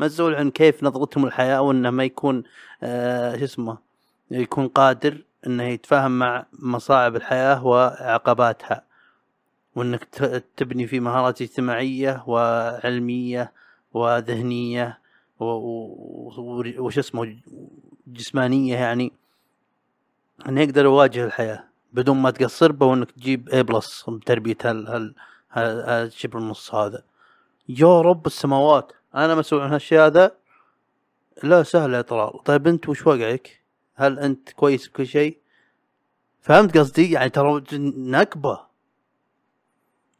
[0.00, 2.42] مسؤول عن كيف نظرتهم للحياة وانه ما يكون
[2.82, 3.78] آه شو اسمه
[4.30, 8.84] يكون قادر إنه يتفاهم مع مصاعب الحياة وعقباتها.
[9.76, 10.04] وإنك
[10.56, 13.52] تبني في مهارات اجتماعية وعلمية
[13.94, 14.98] وذهنية
[15.40, 17.36] و- و- و- وش اسمه
[18.06, 19.12] جسمانية يعني.
[20.48, 24.04] إنه يقدر يواجه الحياة بدون ما تقصر به وإنك تجيب اي بلس
[24.66, 25.14] هال-
[25.88, 27.02] هالشبر النص هذا.
[27.68, 30.36] يا رب السماوات أنا مسؤول عن هالشيء هذا.
[31.42, 33.62] لا سهل طلال طيب أنت وش وقعك؟
[33.94, 35.38] هل أنت كويس بكل شيء؟
[36.40, 37.64] فهمت قصدي؟ يعني ترى
[37.98, 38.60] نكبة.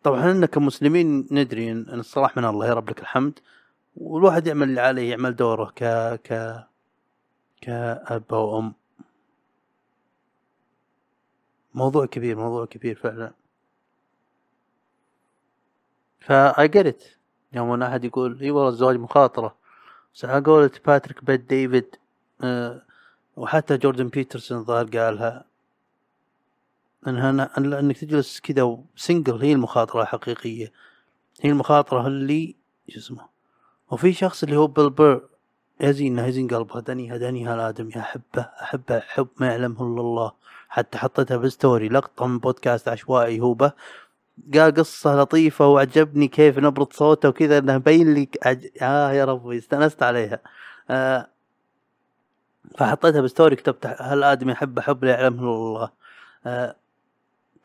[0.02, 3.38] طبعا إحنا كمسلمين ندري إن الصلاح من الله يا رب لك الحمد.
[3.96, 5.84] والواحد يعمل اللي عليه يعمل دوره ك
[6.24, 6.58] ك
[7.60, 8.74] كأب أو أم.
[11.74, 13.32] موضوع كبير موضوع كبير فعلا.
[16.20, 17.21] فأ I get it.
[17.54, 19.56] يوم أحد يقول إي والله الزواج مخاطرة.
[20.14, 21.96] بس على قولة باتريك بيت ديفيد
[23.36, 25.44] وحتى جوردن بيترسون الظاهر قالها
[27.06, 30.72] انها إنك تجلس كذا single هي المخاطرة الحقيقية.
[31.40, 32.56] هي المخاطرة اللي
[32.88, 33.26] شو اسمه
[33.90, 35.28] وفي شخص اللي هو بيل بير
[35.80, 40.32] يزين يزين قلبه هداني هداني هالادمي أحبه أحبه حب ما يعلمه إلا الله.
[40.68, 43.72] حتى حطيتها ب story لقطة من بودكاست عشوائي هوبه
[44.54, 48.66] قال قصة لطيفة وعجبني كيف نبرة صوته وكذا إنه مبين لي عج...
[48.82, 50.38] آه يا ربي استأنست عليها.
[50.90, 51.28] آه
[52.78, 55.90] فحطيتها ب story كتبت هالادمي احبه حب لا يعلمه الله.
[56.46, 56.76] آه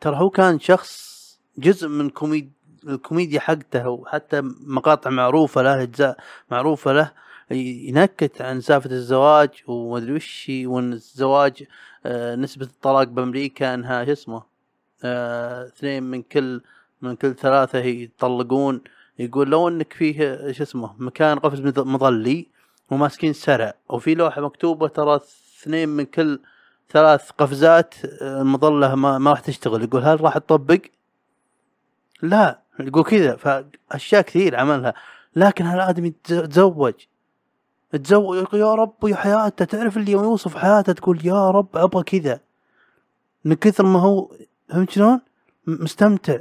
[0.00, 1.18] ترى هو كان شخص
[1.58, 2.52] جزء من كوميد
[2.88, 6.16] الكوميديا حقته وحتى مقاطع معروفة له أجزاء
[6.50, 7.12] معروفة له
[7.50, 11.64] ينكت عن سالفة الزواج ومدري وش وإن الزواج
[12.06, 14.57] آه، نسبة الطلاق بأمريكا إنها شو اسمه؟
[15.04, 16.60] اثنين من كل
[17.02, 18.80] من كل ثلاثة يطلقون
[19.18, 22.46] يقول لو انك فيه آه، شو اسمه مكان قفز مظ- مظلي
[22.90, 25.16] وماسكين سرع وفي لوحة مكتوبة ترى
[25.60, 26.40] اثنين من كل
[26.90, 29.82] ثلاث قفزات آه، المظلة ما, ما راح تشتغل.
[29.82, 30.80] يقول هل راح تطبق؟
[32.22, 32.58] لا.
[32.80, 33.36] يقول كذا.
[33.36, 34.94] فأشياء كثير عملها.
[35.36, 36.94] لكن هالادمي تز- تزوج
[37.92, 42.40] تزوج يقول يا رب يا حياته تعرف اللي يوصف حياته تقول يا رب أبغى كذا.
[43.44, 44.30] من كثر ما هو
[44.68, 45.20] فهمت شلون؟
[45.66, 46.38] مستمتع.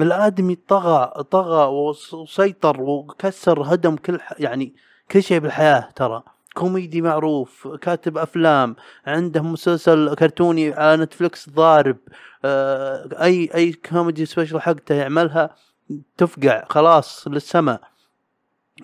[0.00, 4.34] الآدمي طغى طغى وس- وسيطر وكسر هدم كل ح...
[4.40, 4.74] يعني
[5.10, 6.22] كل شيء بالحياة ترى.
[6.54, 11.96] كوميدي معروف كاتب أفلام عنده مسلسل كرتوني على Netflix ضارب
[12.44, 15.54] آه، أي أي comedy special حقته يعملها
[16.16, 17.80] تفقع خلاص للسماء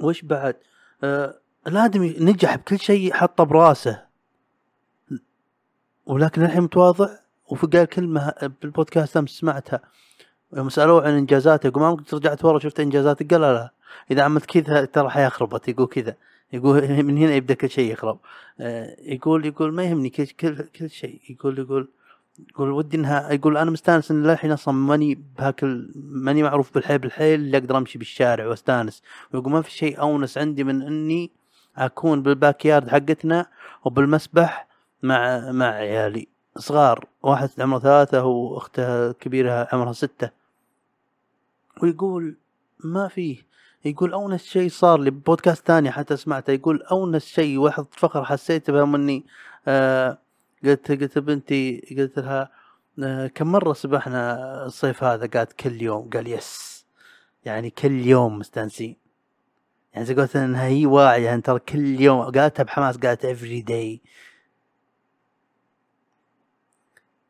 [0.00, 0.56] وش بعد؟
[1.04, 4.02] آه الآدمي نجح بكل شيء حطه براسه.
[6.06, 7.08] ولكن الحين متواضع؟
[7.48, 8.32] وفي قال كلمة
[8.62, 9.80] بالبودكاست أمس سمعتها.
[10.56, 13.72] يوم سألوه عن إنجازاته يقول ما رجعت ورا شفت انجازاتك قال لا لا.
[14.10, 16.16] إذا عملت كذا ترى حياه خربت يقول كذا.
[16.52, 18.18] يقول من هنا يبدأ كل شيء يخرب.
[18.60, 21.20] آه، يقول يقول ما يهمني كل كل, كل شيء.
[21.30, 21.88] يقول يقول
[22.50, 27.40] يقول ودي إنها يقول أنا مستأنس إن للحين أصلا ماني بهاكل ماني معروف بالحيل بالحيل
[27.40, 29.02] اللي أقدر أمشي بالشارع وأستأنس.
[29.32, 31.30] ويقول ما في شيء أونس عندي من إني
[31.76, 33.46] أكون بال backyard حقتنا
[33.84, 34.66] وبالمسبح
[35.02, 36.31] مع مع عيالي.
[36.56, 40.30] صغار واحد عمره ثلاثة واخته الكبيرة عمرها ستة.
[41.82, 42.36] ويقول
[42.84, 43.52] ما فيه.
[43.84, 46.50] يقول اونس شيء صار لي بودكاست ثاني حتى سمعته.
[46.50, 49.26] يقول اونس شيء واحد فخر حسيت بهم اني
[49.68, 50.18] آه
[50.64, 52.50] قلت قلت بنتي قلت لها
[53.02, 56.10] آه، كم مرة سبحنا الصيف هذا؟ قالت كل يوم.
[56.10, 56.86] قال yes.
[57.44, 58.96] يعني كل يوم مستانسين.
[59.94, 62.20] يعني زي قلت إنها هي واعية يعني ترى كل يوم.
[62.30, 64.00] قالتها بحماس قالت every day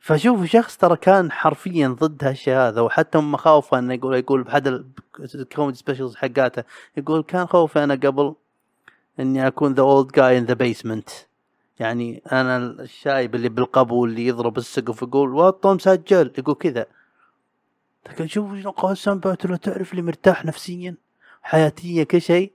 [0.02, 4.84] فشوف شخص ترى كان حرفيا ضد هالشيء هذا وحتى هم خوفه إنه يقول يقول بحد
[5.34, 6.64] ال comedy specials حقاته
[6.96, 8.34] يقول كان خوفي أنا قبل
[9.20, 11.10] إني أكون the old guy in the basement
[11.78, 16.86] يعني أنا الشايب اللي بالقبو اللي يضرب السقف يقول وطوا المسجل يقول كذا.
[18.06, 20.96] لكن شوف شنو قاسم لو تعرف لي مرتاح نفسيا
[21.42, 22.52] حياتيا كل شيء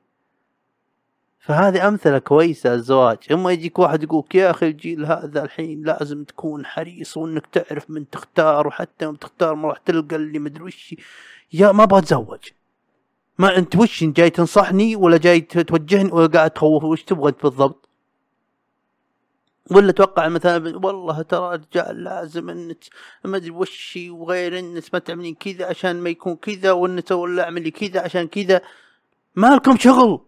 [1.48, 3.18] فهذه أمثلة كويسة الزواج.
[3.32, 8.10] أما يجيك واحد يقولك يا أخي الجيل هذا الحين لازم تكون حريص وإنك تعرف من
[8.10, 10.96] تختار وحتى يوم تختار ما راح تلقى اللي مدري وش.
[11.54, 12.40] يا ما أبغى أتزوج.
[13.38, 17.90] ما أنت وش جاي تنصحني ولا جاي توجهني ولا قاعد تخوف؟ وش تبغى بالضبط؟
[19.72, 22.76] ولا توقع مثلا والله ترى الرجال لازم ان
[23.26, 27.72] ما أدري وش وغير ان ما تعملين كذا عشان ما يكون كذا وان ولا اعملي
[27.72, 28.62] كذا عشان كذا.
[29.36, 30.27] ما لكم شغل.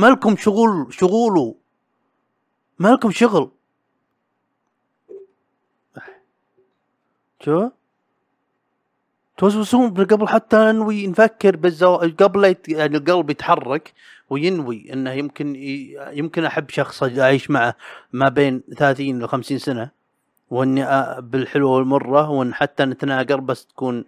[0.00, 1.54] ما لكم شغل شغوله؟
[2.78, 3.50] ما لكم شغل؟
[7.44, 7.70] شو؟
[9.38, 12.56] توسوسون قبل حتى ننوي نفكر بالزواج قبل.
[12.68, 13.92] يعني القلب يتحرك
[14.30, 15.96] وينوي إنه يمكن ي...
[16.12, 17.74] يمكن أحب شخص أعيش معه
[18.12, 19.90] ما بين 30 ل 50 سنة.
[20.50, 20.86] وإني.
[21.20, 24.04] بالحلوه والمرة وإن حتى نتناقر بس تكون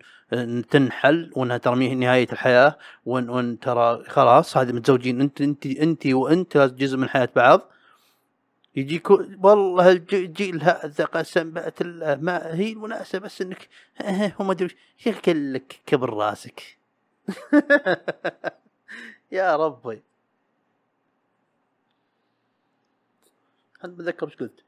[0.70, 2.78] تنحل وإنها ترى نهاية الحياة.
[3.06, 7.60] وإن, وإن ترى خلاص هذه متزوجين أنت أنت أنت وأنت جزء من حياة بعض.
[8.76, 13.68] يجيك والله الجيل هذا قسم الله ما هي المناسبة بس إنك
[14.40, 14.76] وما أدري
[15.06, 16.78] يا كلك كبر راسك.
[19.32, 20.02] يا ربي.
[23.80, 24.64] هل بتذكر إيش قلت؟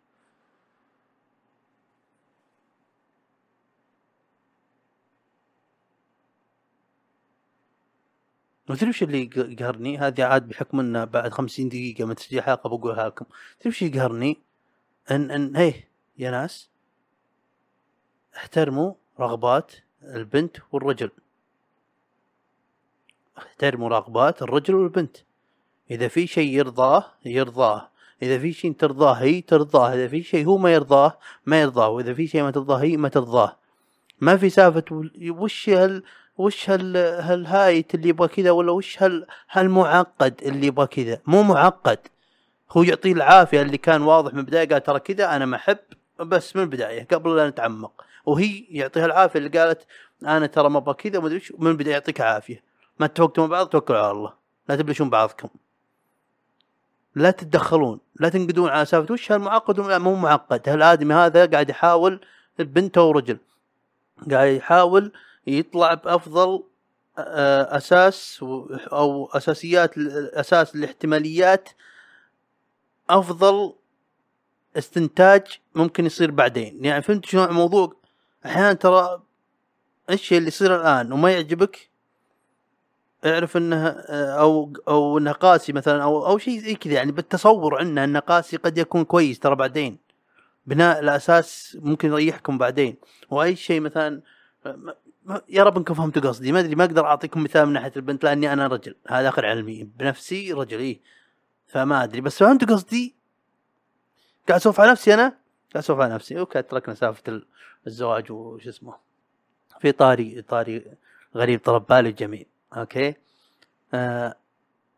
[8.68, 13.06] تدري وش اللي يقهرني؟ هذه عاد بحكم إنه بعد خمسين دقيقة من تسجيل حلقة بقولها
[13.08, 13.24] لكم
[13.60, 14.38] تدري وش يقهرني؟
[15.10, 15.88] إن إن هيه
[16.18, 16.68] يا ناس.
[18.36, 21.10] احترموا رغبات البنت والرجل.
[23.38, 25.16] احترموا رغبات الرجل والبنت.
[25.90, 27.90] إذا في شيء يرضاه يرضاه.
[28.22, 29.94] إذا في شيء ترضاه هي ترضاه.
[29.94, 31.88] إذا في شيء هو ما يرضاه ما يرضاه.
[31.88, 33.56] وإذا في شيء ما ترضاه هي ما ترضاه.
[34.20, 34.84] ما في سالفة
[35.28, 36.02] وش هال
[36.38, 41.98] وش هال هالهايت اللي يبغى كذا ولا وش هال هالمعقد اللي يبغى كذا؟ مو معقد.
[42.70, 45.78] هو يعطيه العافية اللي كان واضح من البداية قال ترى كذا أنا ما أحب
[46.20, 48.04] بس من البداية قبل لا نتعمق.
[48.26, 49.86] وهي يعطيها العافية اللي قالت
[50.26, 52.62] أنا ترى ما أبغى كذا وما من البداية يعطيك عافية.
[53.00, 54.32] ما تتوقتوا مع بعض؟ توكلوا على الله.
[54.68, 55.48] لا تبلشون بعضكم.
[57.14, 60.68] لا تتدخلون لا تنقدون على سالفة وش هالمعقد مو معقد.
[60.68, 62.20] هالآدمي هذا قاعد يحاول
[62.58, 63.38] بنته ورجل
[64.30, 65.12] قاعد يحاول
[65.46, 66.62] يطلع بأفضل
[67.18, 68.44] أساس
[68.92, 69.98] أو أساسيات
[70.34, 71.68] أساس الاحتماليات
[73.10, 73.74] أفضل
[74.76, 75.42] استنتاج
[75.74, 76.84] ممكن يصير بعدين.
[76.84, 77.96] يعني فهمت شنو الموضوع
[78.46, 79.22] أحيانا ترى
[80.10, 81.90] الشيء اللي يصير الآن وما يعجبك؟
[83.24, 86.92] اعرف إنه أو أو انه قاسي مثلا أو أو شيء زي كذا.
[86.92, 89.98] يعني بالتصور عنه إنه قاسي قد يكون كويس ترى بعدين.
[90.66, 92.96] بناء الاساس ممكن يريحكم بعدين.
[93.30, 94.22] وأي شيء مثلا
[95.48, 96.52] يا رب إنكم فهمتوا قصدي.
[96.52, 98.94] ما أدري ما أقدر أعطيكم مثال من ناحية البنت لأني أنا رجل.
[99.08, 99.84] هذا آخر علمي.
[99.84, 101.00] بنفسي رجل إيه.
[101.66, 102.20] فما أدري.
[102.20, 103.14] بس فهمتوا قصدي؟
[104.48, 105.28] قاعد أسولف على نفسي أنا؟
[105.72, 106.38] قاعد أسولف على نفسي.
[106.38, 107.42] أوكي تركنا سالفة
[107.86, 108.94] الزواج وش اسمه.
[109.80, 110.96] في طاري طاري
[111.36, 112.44] غريب طلب بالي الجميع.
[112.76, 113.14] أوكي؟
[113.94, 114.36] آه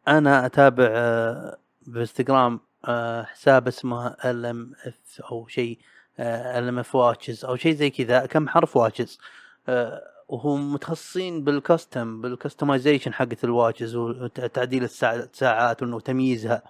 [0.08, 5.78] أنا أتابع آه بإنستغرام آه حساب اسمه ال ام اف أو شيء
[6.20, 8.26] ال MF watches أو شيء زي كذا.
[8.26, 9.18] كم حرف watches
[9.68, 16.62] آه وهم متخصصين بال custom بال customization حقت ال watches وتعديل الساعات وتمييزها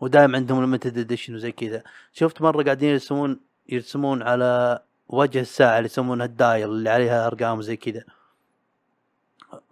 [0.00, 1.82] ودائما عندهم limited edition وزي كذا.
[2.12, 7.58] شفت مرة قاعدين يرسمون يرسمون على وجه الساعة اللي يسمونها ال dial اللي عليها أرقام
[7.58, 8.04] وزي كذا.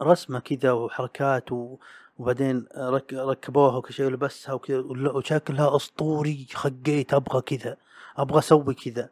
[0.02, 1.76] رسمة كذا وحركات و...
[2.18, 3.12] وبعدين رك...
[3.12, 4.78] ركبوها وكل شيء ولبسها وكذا.
[4.78, 7.76] وشكلها أسطوري خقيت أبغى كذا
[8.16, 9.10] أبغى أسوي كذا.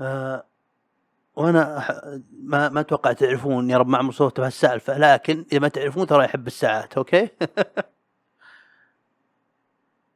[0.00, 0.44] آه
[1.40, 1.84] وأنا
[2.42, 6.46] ما ما أتوقع تعرفون يا رب معمر صوته بهالسالفه لكن إذا ما تعرفون ترى يحب
[6.46, 7.28] الساعات أوكي؟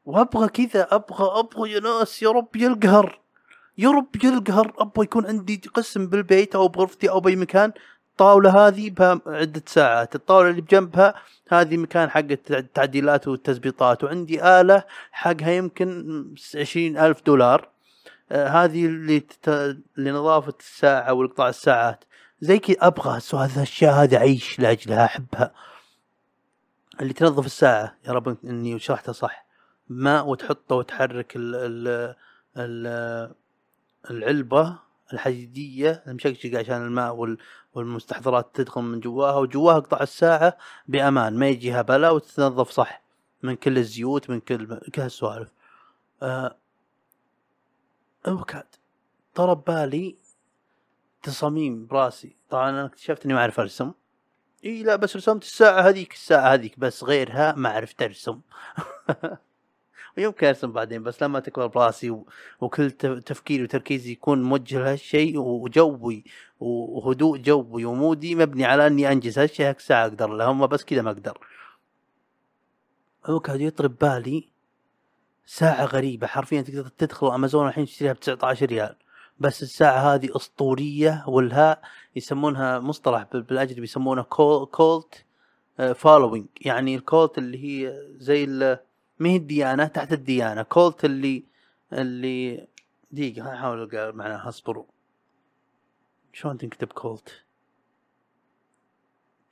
[0.06, 3.20] وأبغى كذا أبغى أبغى يا ناس يا رب يلقهر
[3.78, 7.72] يا رب يلقهر أبغى يكون عندي قسم بالبيت أو بغرفتي أو بأي مكان
[8.10, 11.14] الطاولة هذه بها عدة ساعات الطاولة اللي بجنبها
[11.48, 17.73] هذه مكان حق التعديلات والتزبيطات وعندي آلة حقها يمكن عشرين ألف دولار.
[18.32, 19.76] هذه اللي تت...
[19.96, 22.04] لنظافه الساعة والقطاع الساعات.
[22.40, 23.36] زي كذا أبغى سو-
[23.82, 25.54] هذه أعيش لأجلها أحبها.
[27.00, 29.46] اللي تنظف الساعة يا رب إني شرحتها صح.
[29.88, 32.14] ماء وتحطه وتحرك ال ال
[32.56, 33.34] ال
[34.10, 34.78] العلبة
[35.12, 37.38] الحديدية المشقشقه عشان الماء وال
[37.74, 40.56] والمستحضرات تدخل من جواها وجواها قطع الساعة
[40.88, 43.02] بأمان ما يجيها بلا وتتنظف صح.
[43.42, 45.48] من كل الزيوت من كل كل هالسوالف.
[46.22, 46.56] آه
[48.28, 48.66] أوكاد.
[49.34, 50.16] طرب بالي
[51.22, 52.36] تصاميم براسي.
[52.50, 53.92] طبعا أنا اكتشفت إني ما أعرف أرسم.
[54.64, 56.12] إي لا بس رسمت الساعة هذيك.
[56.12, 58.40] الساعة هذيك بس غيرها ما عرفت أرسم.
[60.18, 62.22] ويمكن أرسم بعدين بس لما تكبر براسي.
[62.60, 66.24] وكل تف- تفكيري وتركيزي يكون موجه لهالشيء وجوي
[66.60, 69.66] وهدوء جوي ومودي مبني على إني أنجز هالشيء.
[69.66, 71.38] هيك ساعة أقدر لها هم بس كذا ما أقدر.
[73.28, 74.53] أوكاد طرت ببالي
[75.46, 76.26] ساعة غريبة.
[76.26, 78.96] حرفيا تقدر تدخل أمازون الحين تشتريها ب 19 ريال.
[79.38, 81.80] بس الساعة هذه أسطورية ولها
[82.16, 85.24] يسمونها مصطلح بال- بالأجنبي يسمونه cult
[85.94, 88.46] following يعني ال cult اللي هي زي
[89.18, 90.62] ما هي الديانة؟ تحت الديانة.
[90.62, 91.44] cult اللي
[91.92, 92.66] اللي
[93.12, 94.48] دقيقة أحاول ألقى معناها.
[94.48, 94.84] اصبروا.
[96.32, 97.44] شلون تنكتب كولت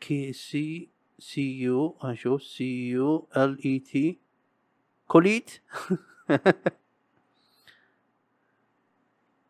[0.00, 0.88] كي سي
[1.18, 4.18] سي يو هنشوف سي يو ال اي تي
[5.12, 5.50] كوليت.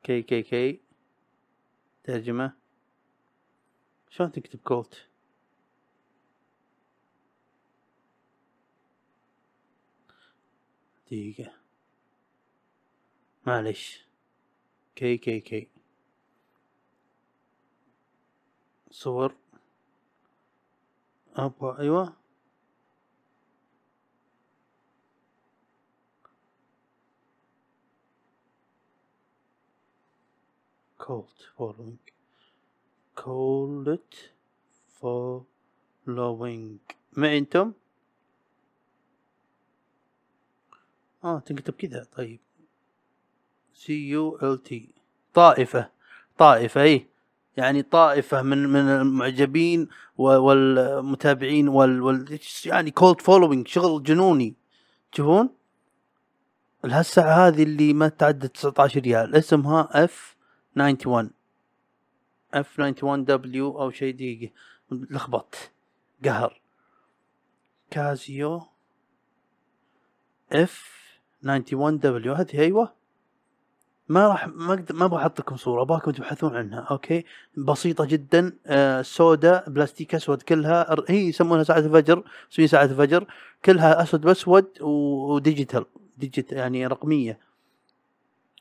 [0.03, 0.81] كي كي كي
[2.05, 2.53] ترجمة.
[4.11, 5.09] شلون تكتب كولت؟
[11.07, 11.53] دقيقة.
[13.47, 14.07] معلش.
[14.97, 15.69] كي كي كي
[18.91, 19.37] صور.
[21.37, 22.22] أبغى أيوة.
[31.03, 31.99] Cold following.
[33.17, 33.89] Cold
[35.01, 36.79] following.
[37.17, 37.73] معي أنتم
[41.25, 42.41] آه تكتب كذا طيب.
[43.75, 44.95] C U L T
[45.35, 45.91] طائفة.
[46.39, 47.07] طائفة اي
[47.57, 49.89] يعني طائفة من من المعجبين
[50.19, 54.55] والمتابعين وال, وال يعني cult following شغل جنوني.
[55.13, 55.49] تشوفون؟
[56.85, 59.35] الهالساعة هذه اللي ما تعدى 19 ريال.
[59.35, 60.37] اسمها F
[60.77, 61.31] 91
[62.55, 64.53] F 91 W أو شيء دقيقة.
[64.91, 65.71] لخبط.
[66.25, 66.61] قهر.
[67.91, 68.63] Casio.
[70.53, 70.93] F
[71.45, 72.33] 91 W.
[72.33, 72.93] هذه أيوه.
[74.09, 75.83] ما راح ما ما أبغى أحط لكم صورة.
[75.83, 76.81] أبغاكم تبحثون عنها.
[76.81, 77.25] okay.
[77.57, 78.59] بسيطة جدا.
[78.67, 82.25] آه سوداء بلاستيك أسود كلها هي يسمونها ساعة الفجر.
[82.51, 83.27] يسمونها ساعة الفجر.
[83.65, 85.85] كلها أسود بأسود و digital.
[86.17, 87.39] digital يعني رقمية.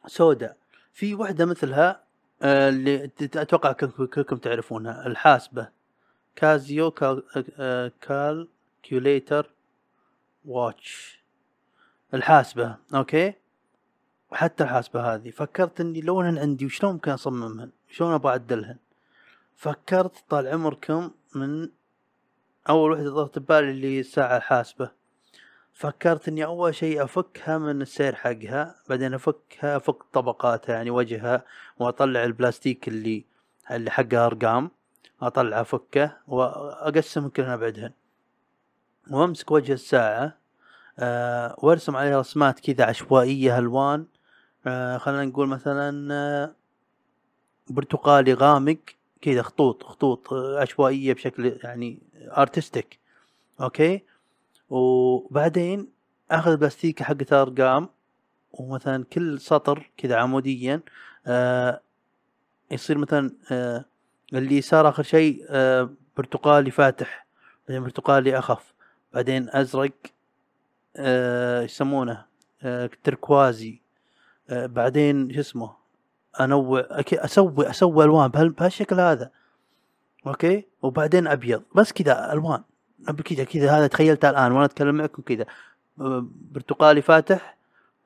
[0.08, 0.61] سوداء.
[0.94, 2.04] في واحدة مثلها
[2.42, 5.70] آه اللي أتوقع كلكم تعرفونها الحاسبة.
[6.36, 7.24] Casio cal
[7.60, 7.92] آه
[10.46, 11.22] watch.
[12.14, 13.34] الحاسبة okay؟
[14.32, 15.30] وحتى الحاسبة هذه.
[15.30, 18.78] فكرت إني لونهن عندي وشلون ممكن أصممهن؟ شلون أبغى أعدلهن؟
[19.56, 21.70] فكرت طال عمركم من
[22.70, 24.92] أول وحدة طقت ببالي اللي هي الساعة الحاسبة.
[25.82, 31.46] فكرت إني أول شيء أفكها من السير حقها بعدين أفكها أفك طبقاتها يعني وجهها
[31.80, 33.26] وأطلع البلاستيك اللي
[33.72, 34.72] اللي حقها أرقام
[35.22, 37.92] أطلع أفكه وأقسم كلهن ابعدهن
[39.12, 40.38] وأمسك وجه الساعة
[41.00, 44.06] آه وأرسم عليها رسمات كذا عشوائية الوان
[44.68, 46.56] آه خلينا نقول مثلا آه
[47.70, 48.78] برتقالي غامق
[49.22, 52.00] كذا خطوط خطوط عشوائية بشكل يعني
[52.38, 53.00] artistic
[53.62, 54.11] okay؟
[54.72, 55.88] وبعدين
[56.32, 57.90] أخذ بلاستيكة حقت ارقام
[58.52, 60.82] ومثلا كل سطر كذا عموديا
[61.28, 61.82] آه
[62.72, 63.86] يصير مثلا آه
[64.34, 67.28] اللي صار آخر شيء آه برتقالي فاتح
[67.68, 68.74] بعدين برتقالي أخف
[69.14, 69.92] بعدين أزرق
[70.98, 72.26] آه، يسمونه
[72.64, 73.82] آه، تركوازي
[74.50, 75.74] آه، بعدين شو اسمه
[76.42, 79.32] أنوع أسوي أسوي ألوان بهال- بهالشكل هذا
[80.28, 82.64] أوكي؟ وبعدين أبيض بس كذا ألوان.
[83.06, 83.72] كذا كذا.
[83.72, 85.46] هذا تخيلتها الآن وأنا أتكلم معكم كذا
[86.00, 87.58] آه، برتقالي فاتح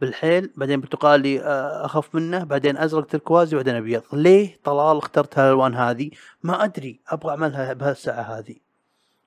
[0.02, 1.42] بالحيل بعدين برتقالي
[1.86, 4.04] أخف منه بعدين أزرق تركوازي بعدين أبيض.
[4.14, 6.12] ليه طلال اخترت هالألوان هذه؟
[6.44, 7.00] ما أدري.
[7.08, 8.56] أبغى أعملها بهالساعة هذه.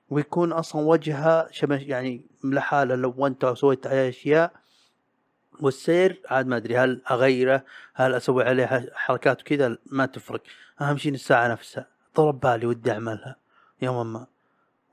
[0.09, 4.51] ويكون أصلا وجهها شبه يعني لحاله لونته وسويت عليه أشياء.
[5.59, 7.63] والسير عاد ما أدري هل أغيره؟
[7.93, 10.41] هل أسوي عليه حركات وكذا؟ ما تفرق.
[10.81, 11.87] أهم شيء الساعة نفسها.
[12.15, 13.35] طرت ببالي ودي أعملها.
[13.81, 14.27] يوما ما.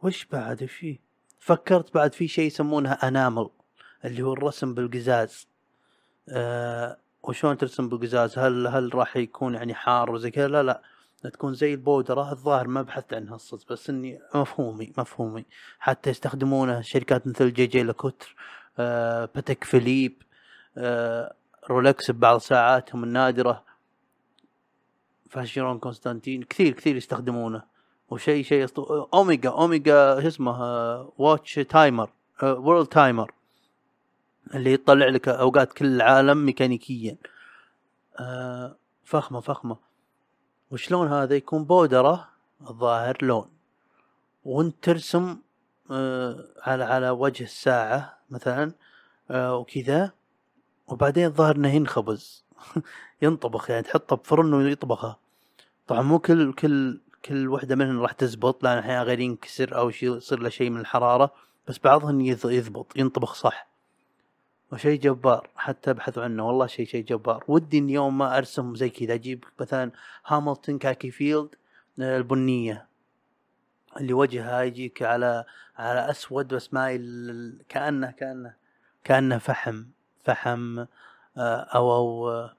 [0.02, 0.98] وش بعد وش فيه
[1.40, 3.48] فكرت بعد في شيء يسمونها enamel
[4.04, 5.48] اللي هو الرسم بالقزاز.
[6.28, 10.82] آه وشلون ترسم بقزاز هل هل راح يكون يعني حار وزي كذا؟ لا لا.
[11.32, 15.44] تكون زي البودرة الظاهر ما بحثت عنها الصدق بس إني مفهومي مفهومي.
[15.78, 18.34] حتى يستخدمونه شركات مثل جي Jaeger-LeCoultre
[18.78, 20.22] آه Patek Philippe
[20.76, 21.34] آه
[21.70, 23.64] Rolex ببعض ساعاتهم النادرة.
[25.30, 27.75] Vacheron Constantin كثير كثير يستخدمونه.
[28.10, 29.08] وشيء شيء أسطو...
[29.14, 32.10] Omega Omega اسمه آه، watch timer
[32.42, 33.32] world timer
[34.54, 37.16] اللي يطلع لك أوقات كل العالم ميكانيكيا.
[38.20, 39.76] آه فخمه فخمة.
[40.70, 42.28] وشلون هذا؟ يكون بودرة
[42.70, 43.48] الظاهر لون.
[44.44, 45.36] وانت ترسم
[45.90, 48.72] آه على على وجه الساعة مثلا
[49.30, 50.12] آه وكذا.
[50.88, 52.44] وبعدين الظاهر انه ينخبز.
[53.22, 55.18] ينطبخ يعني تحطه بفرن ويطبخه.
[55.86, 60.16] طبعا مو كل كل كل وحدة منهم راح تزبط لأن أحيانا غير ينكسر أو شيء
[60.16, 61.32] يصير له شيء من الحرارة
[61.68, 63.66] بس بعضهم يض- يضبط ينطبخ صح.
[64.72, 67.44] وشيء جبار حتى ابحثوا عنه والله شيء شيء جبار.
[67.48, 69.90] ودي ان يوم ما أرسم زي كذا أجيب مثلا
[70.26, 71.48] هاملتون كاكي فيلد
[72.00, 72.86] آه، البنية.
[73.96, 75.44] اللي وجهها يجيك على
[75.76, 78.54] على أسود بس مايل كأنه كأنه
[79.04, 79.84] كأنه فحم
[80.24, 80.86] فحم آه،
[81.74, 82.56] أو أو آه،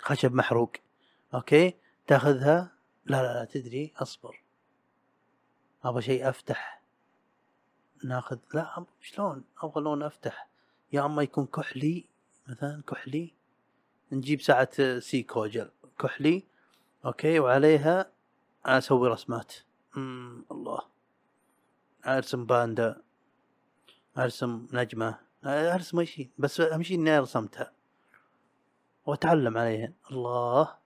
[0.00, 0.72] خشب محروق.
[1.34, 1.74] okay؟
[2.06, 2.70] تأخذها
[3.08, 4.42] لا لا لا تدري أصبر.
[5.84, 6.82] أبغى شيء أفتح.
[8.04, 10.48] ناخذ لا شلون؟ أبغى لون أفتح.
[10.92, 12.04] يا أما يكون كحلي
[12.48, 13.34] مثلا كحلي.
[14.12, 16.44] نجيب ساعة Seiko جل كحلي
[17.04, 18.10] أوكي وعليها
[18.66, 19.54] أسوي رسمات.
[19.96, 20.80] امم الله.
[22.06, 23.02] أرسم باندا.
[24.18, 25.18] أرسم نجمة.
[25.44, 27.72] أرسم أي شيء بس أهم شيء إني رسمتها
[29.06, 29.92] وأتعلم عليها.
[30.10, 30.78] الله.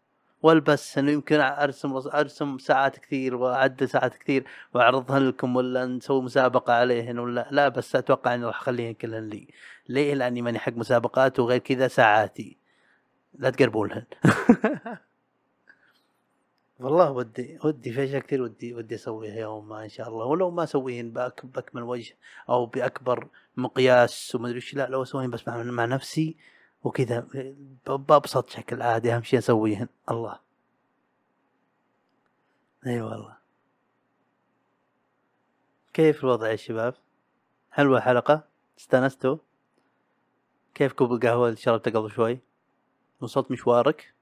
[0.42, 6.22] والبس إنه يمكن أرسم رس- أرسم ساعات كثير وأعدل ساعات كثير وأعرضها لكم ولا نسوي
[6.22, 9.48] مسابقة عليهن ولا لا بس أتوقع إني راح أخليهن كلهن لي.
[9.88, 12.56] ليه؟ لأني ماني حق مسابقات وغير كذا ساعاتي.
[13.38, 14.04] لا تقربونهن
[16.80, 20.24] والله ودي ودي في أشياء كثير ودي ودي أسويها يوم ما إن شاء الله.
[20.26, 22.14] ولو ما أسويهن بأكمل وجه
[22.48, 26.36] أو بأكبر مقياس وما أدري إيش لا لو أسويهن بس مع, مع نفسي
[26.84, 29.88] وكذا ب- بأبسط شكل عادي أهم شيء أسويهن.
[30.10, 30.38] الله.
[32.86, 33.36] إي والله.
[35.92, 36.94] كيف الوضع يا شباب؟
[37.70, 38.44] حلوة الحلقة؟
[38.78, 39.36] استأنستوا؟
[40.74, 42.38] كيف كوب القهوة اللي شربته قبل شوي؟
[43.20, 44.14] وصلت مشوارك؟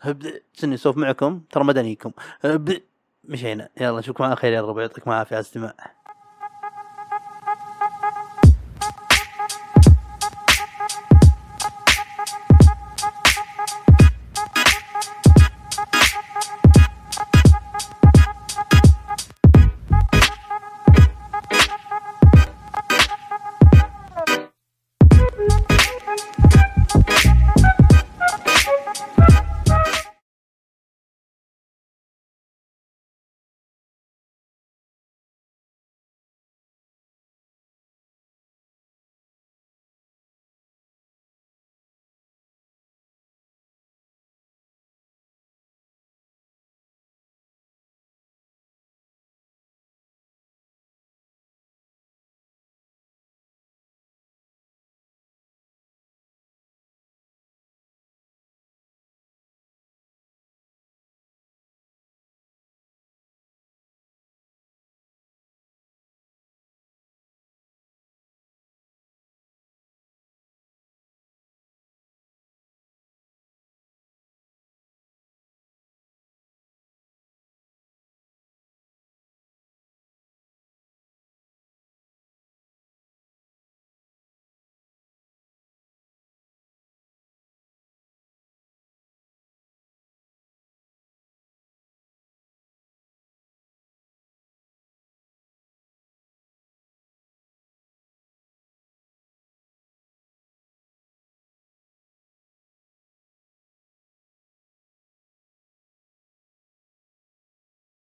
[0.00, 2.12] هب- سني سوف معكم؟ ترى مدنيكم.
[2.40, 2.82] هب-
[3.24, 3.68] مشينا.
[3.80, 5.74] يلا نشوفكم على خير يا رب يعطيكم العافية على الاستماع.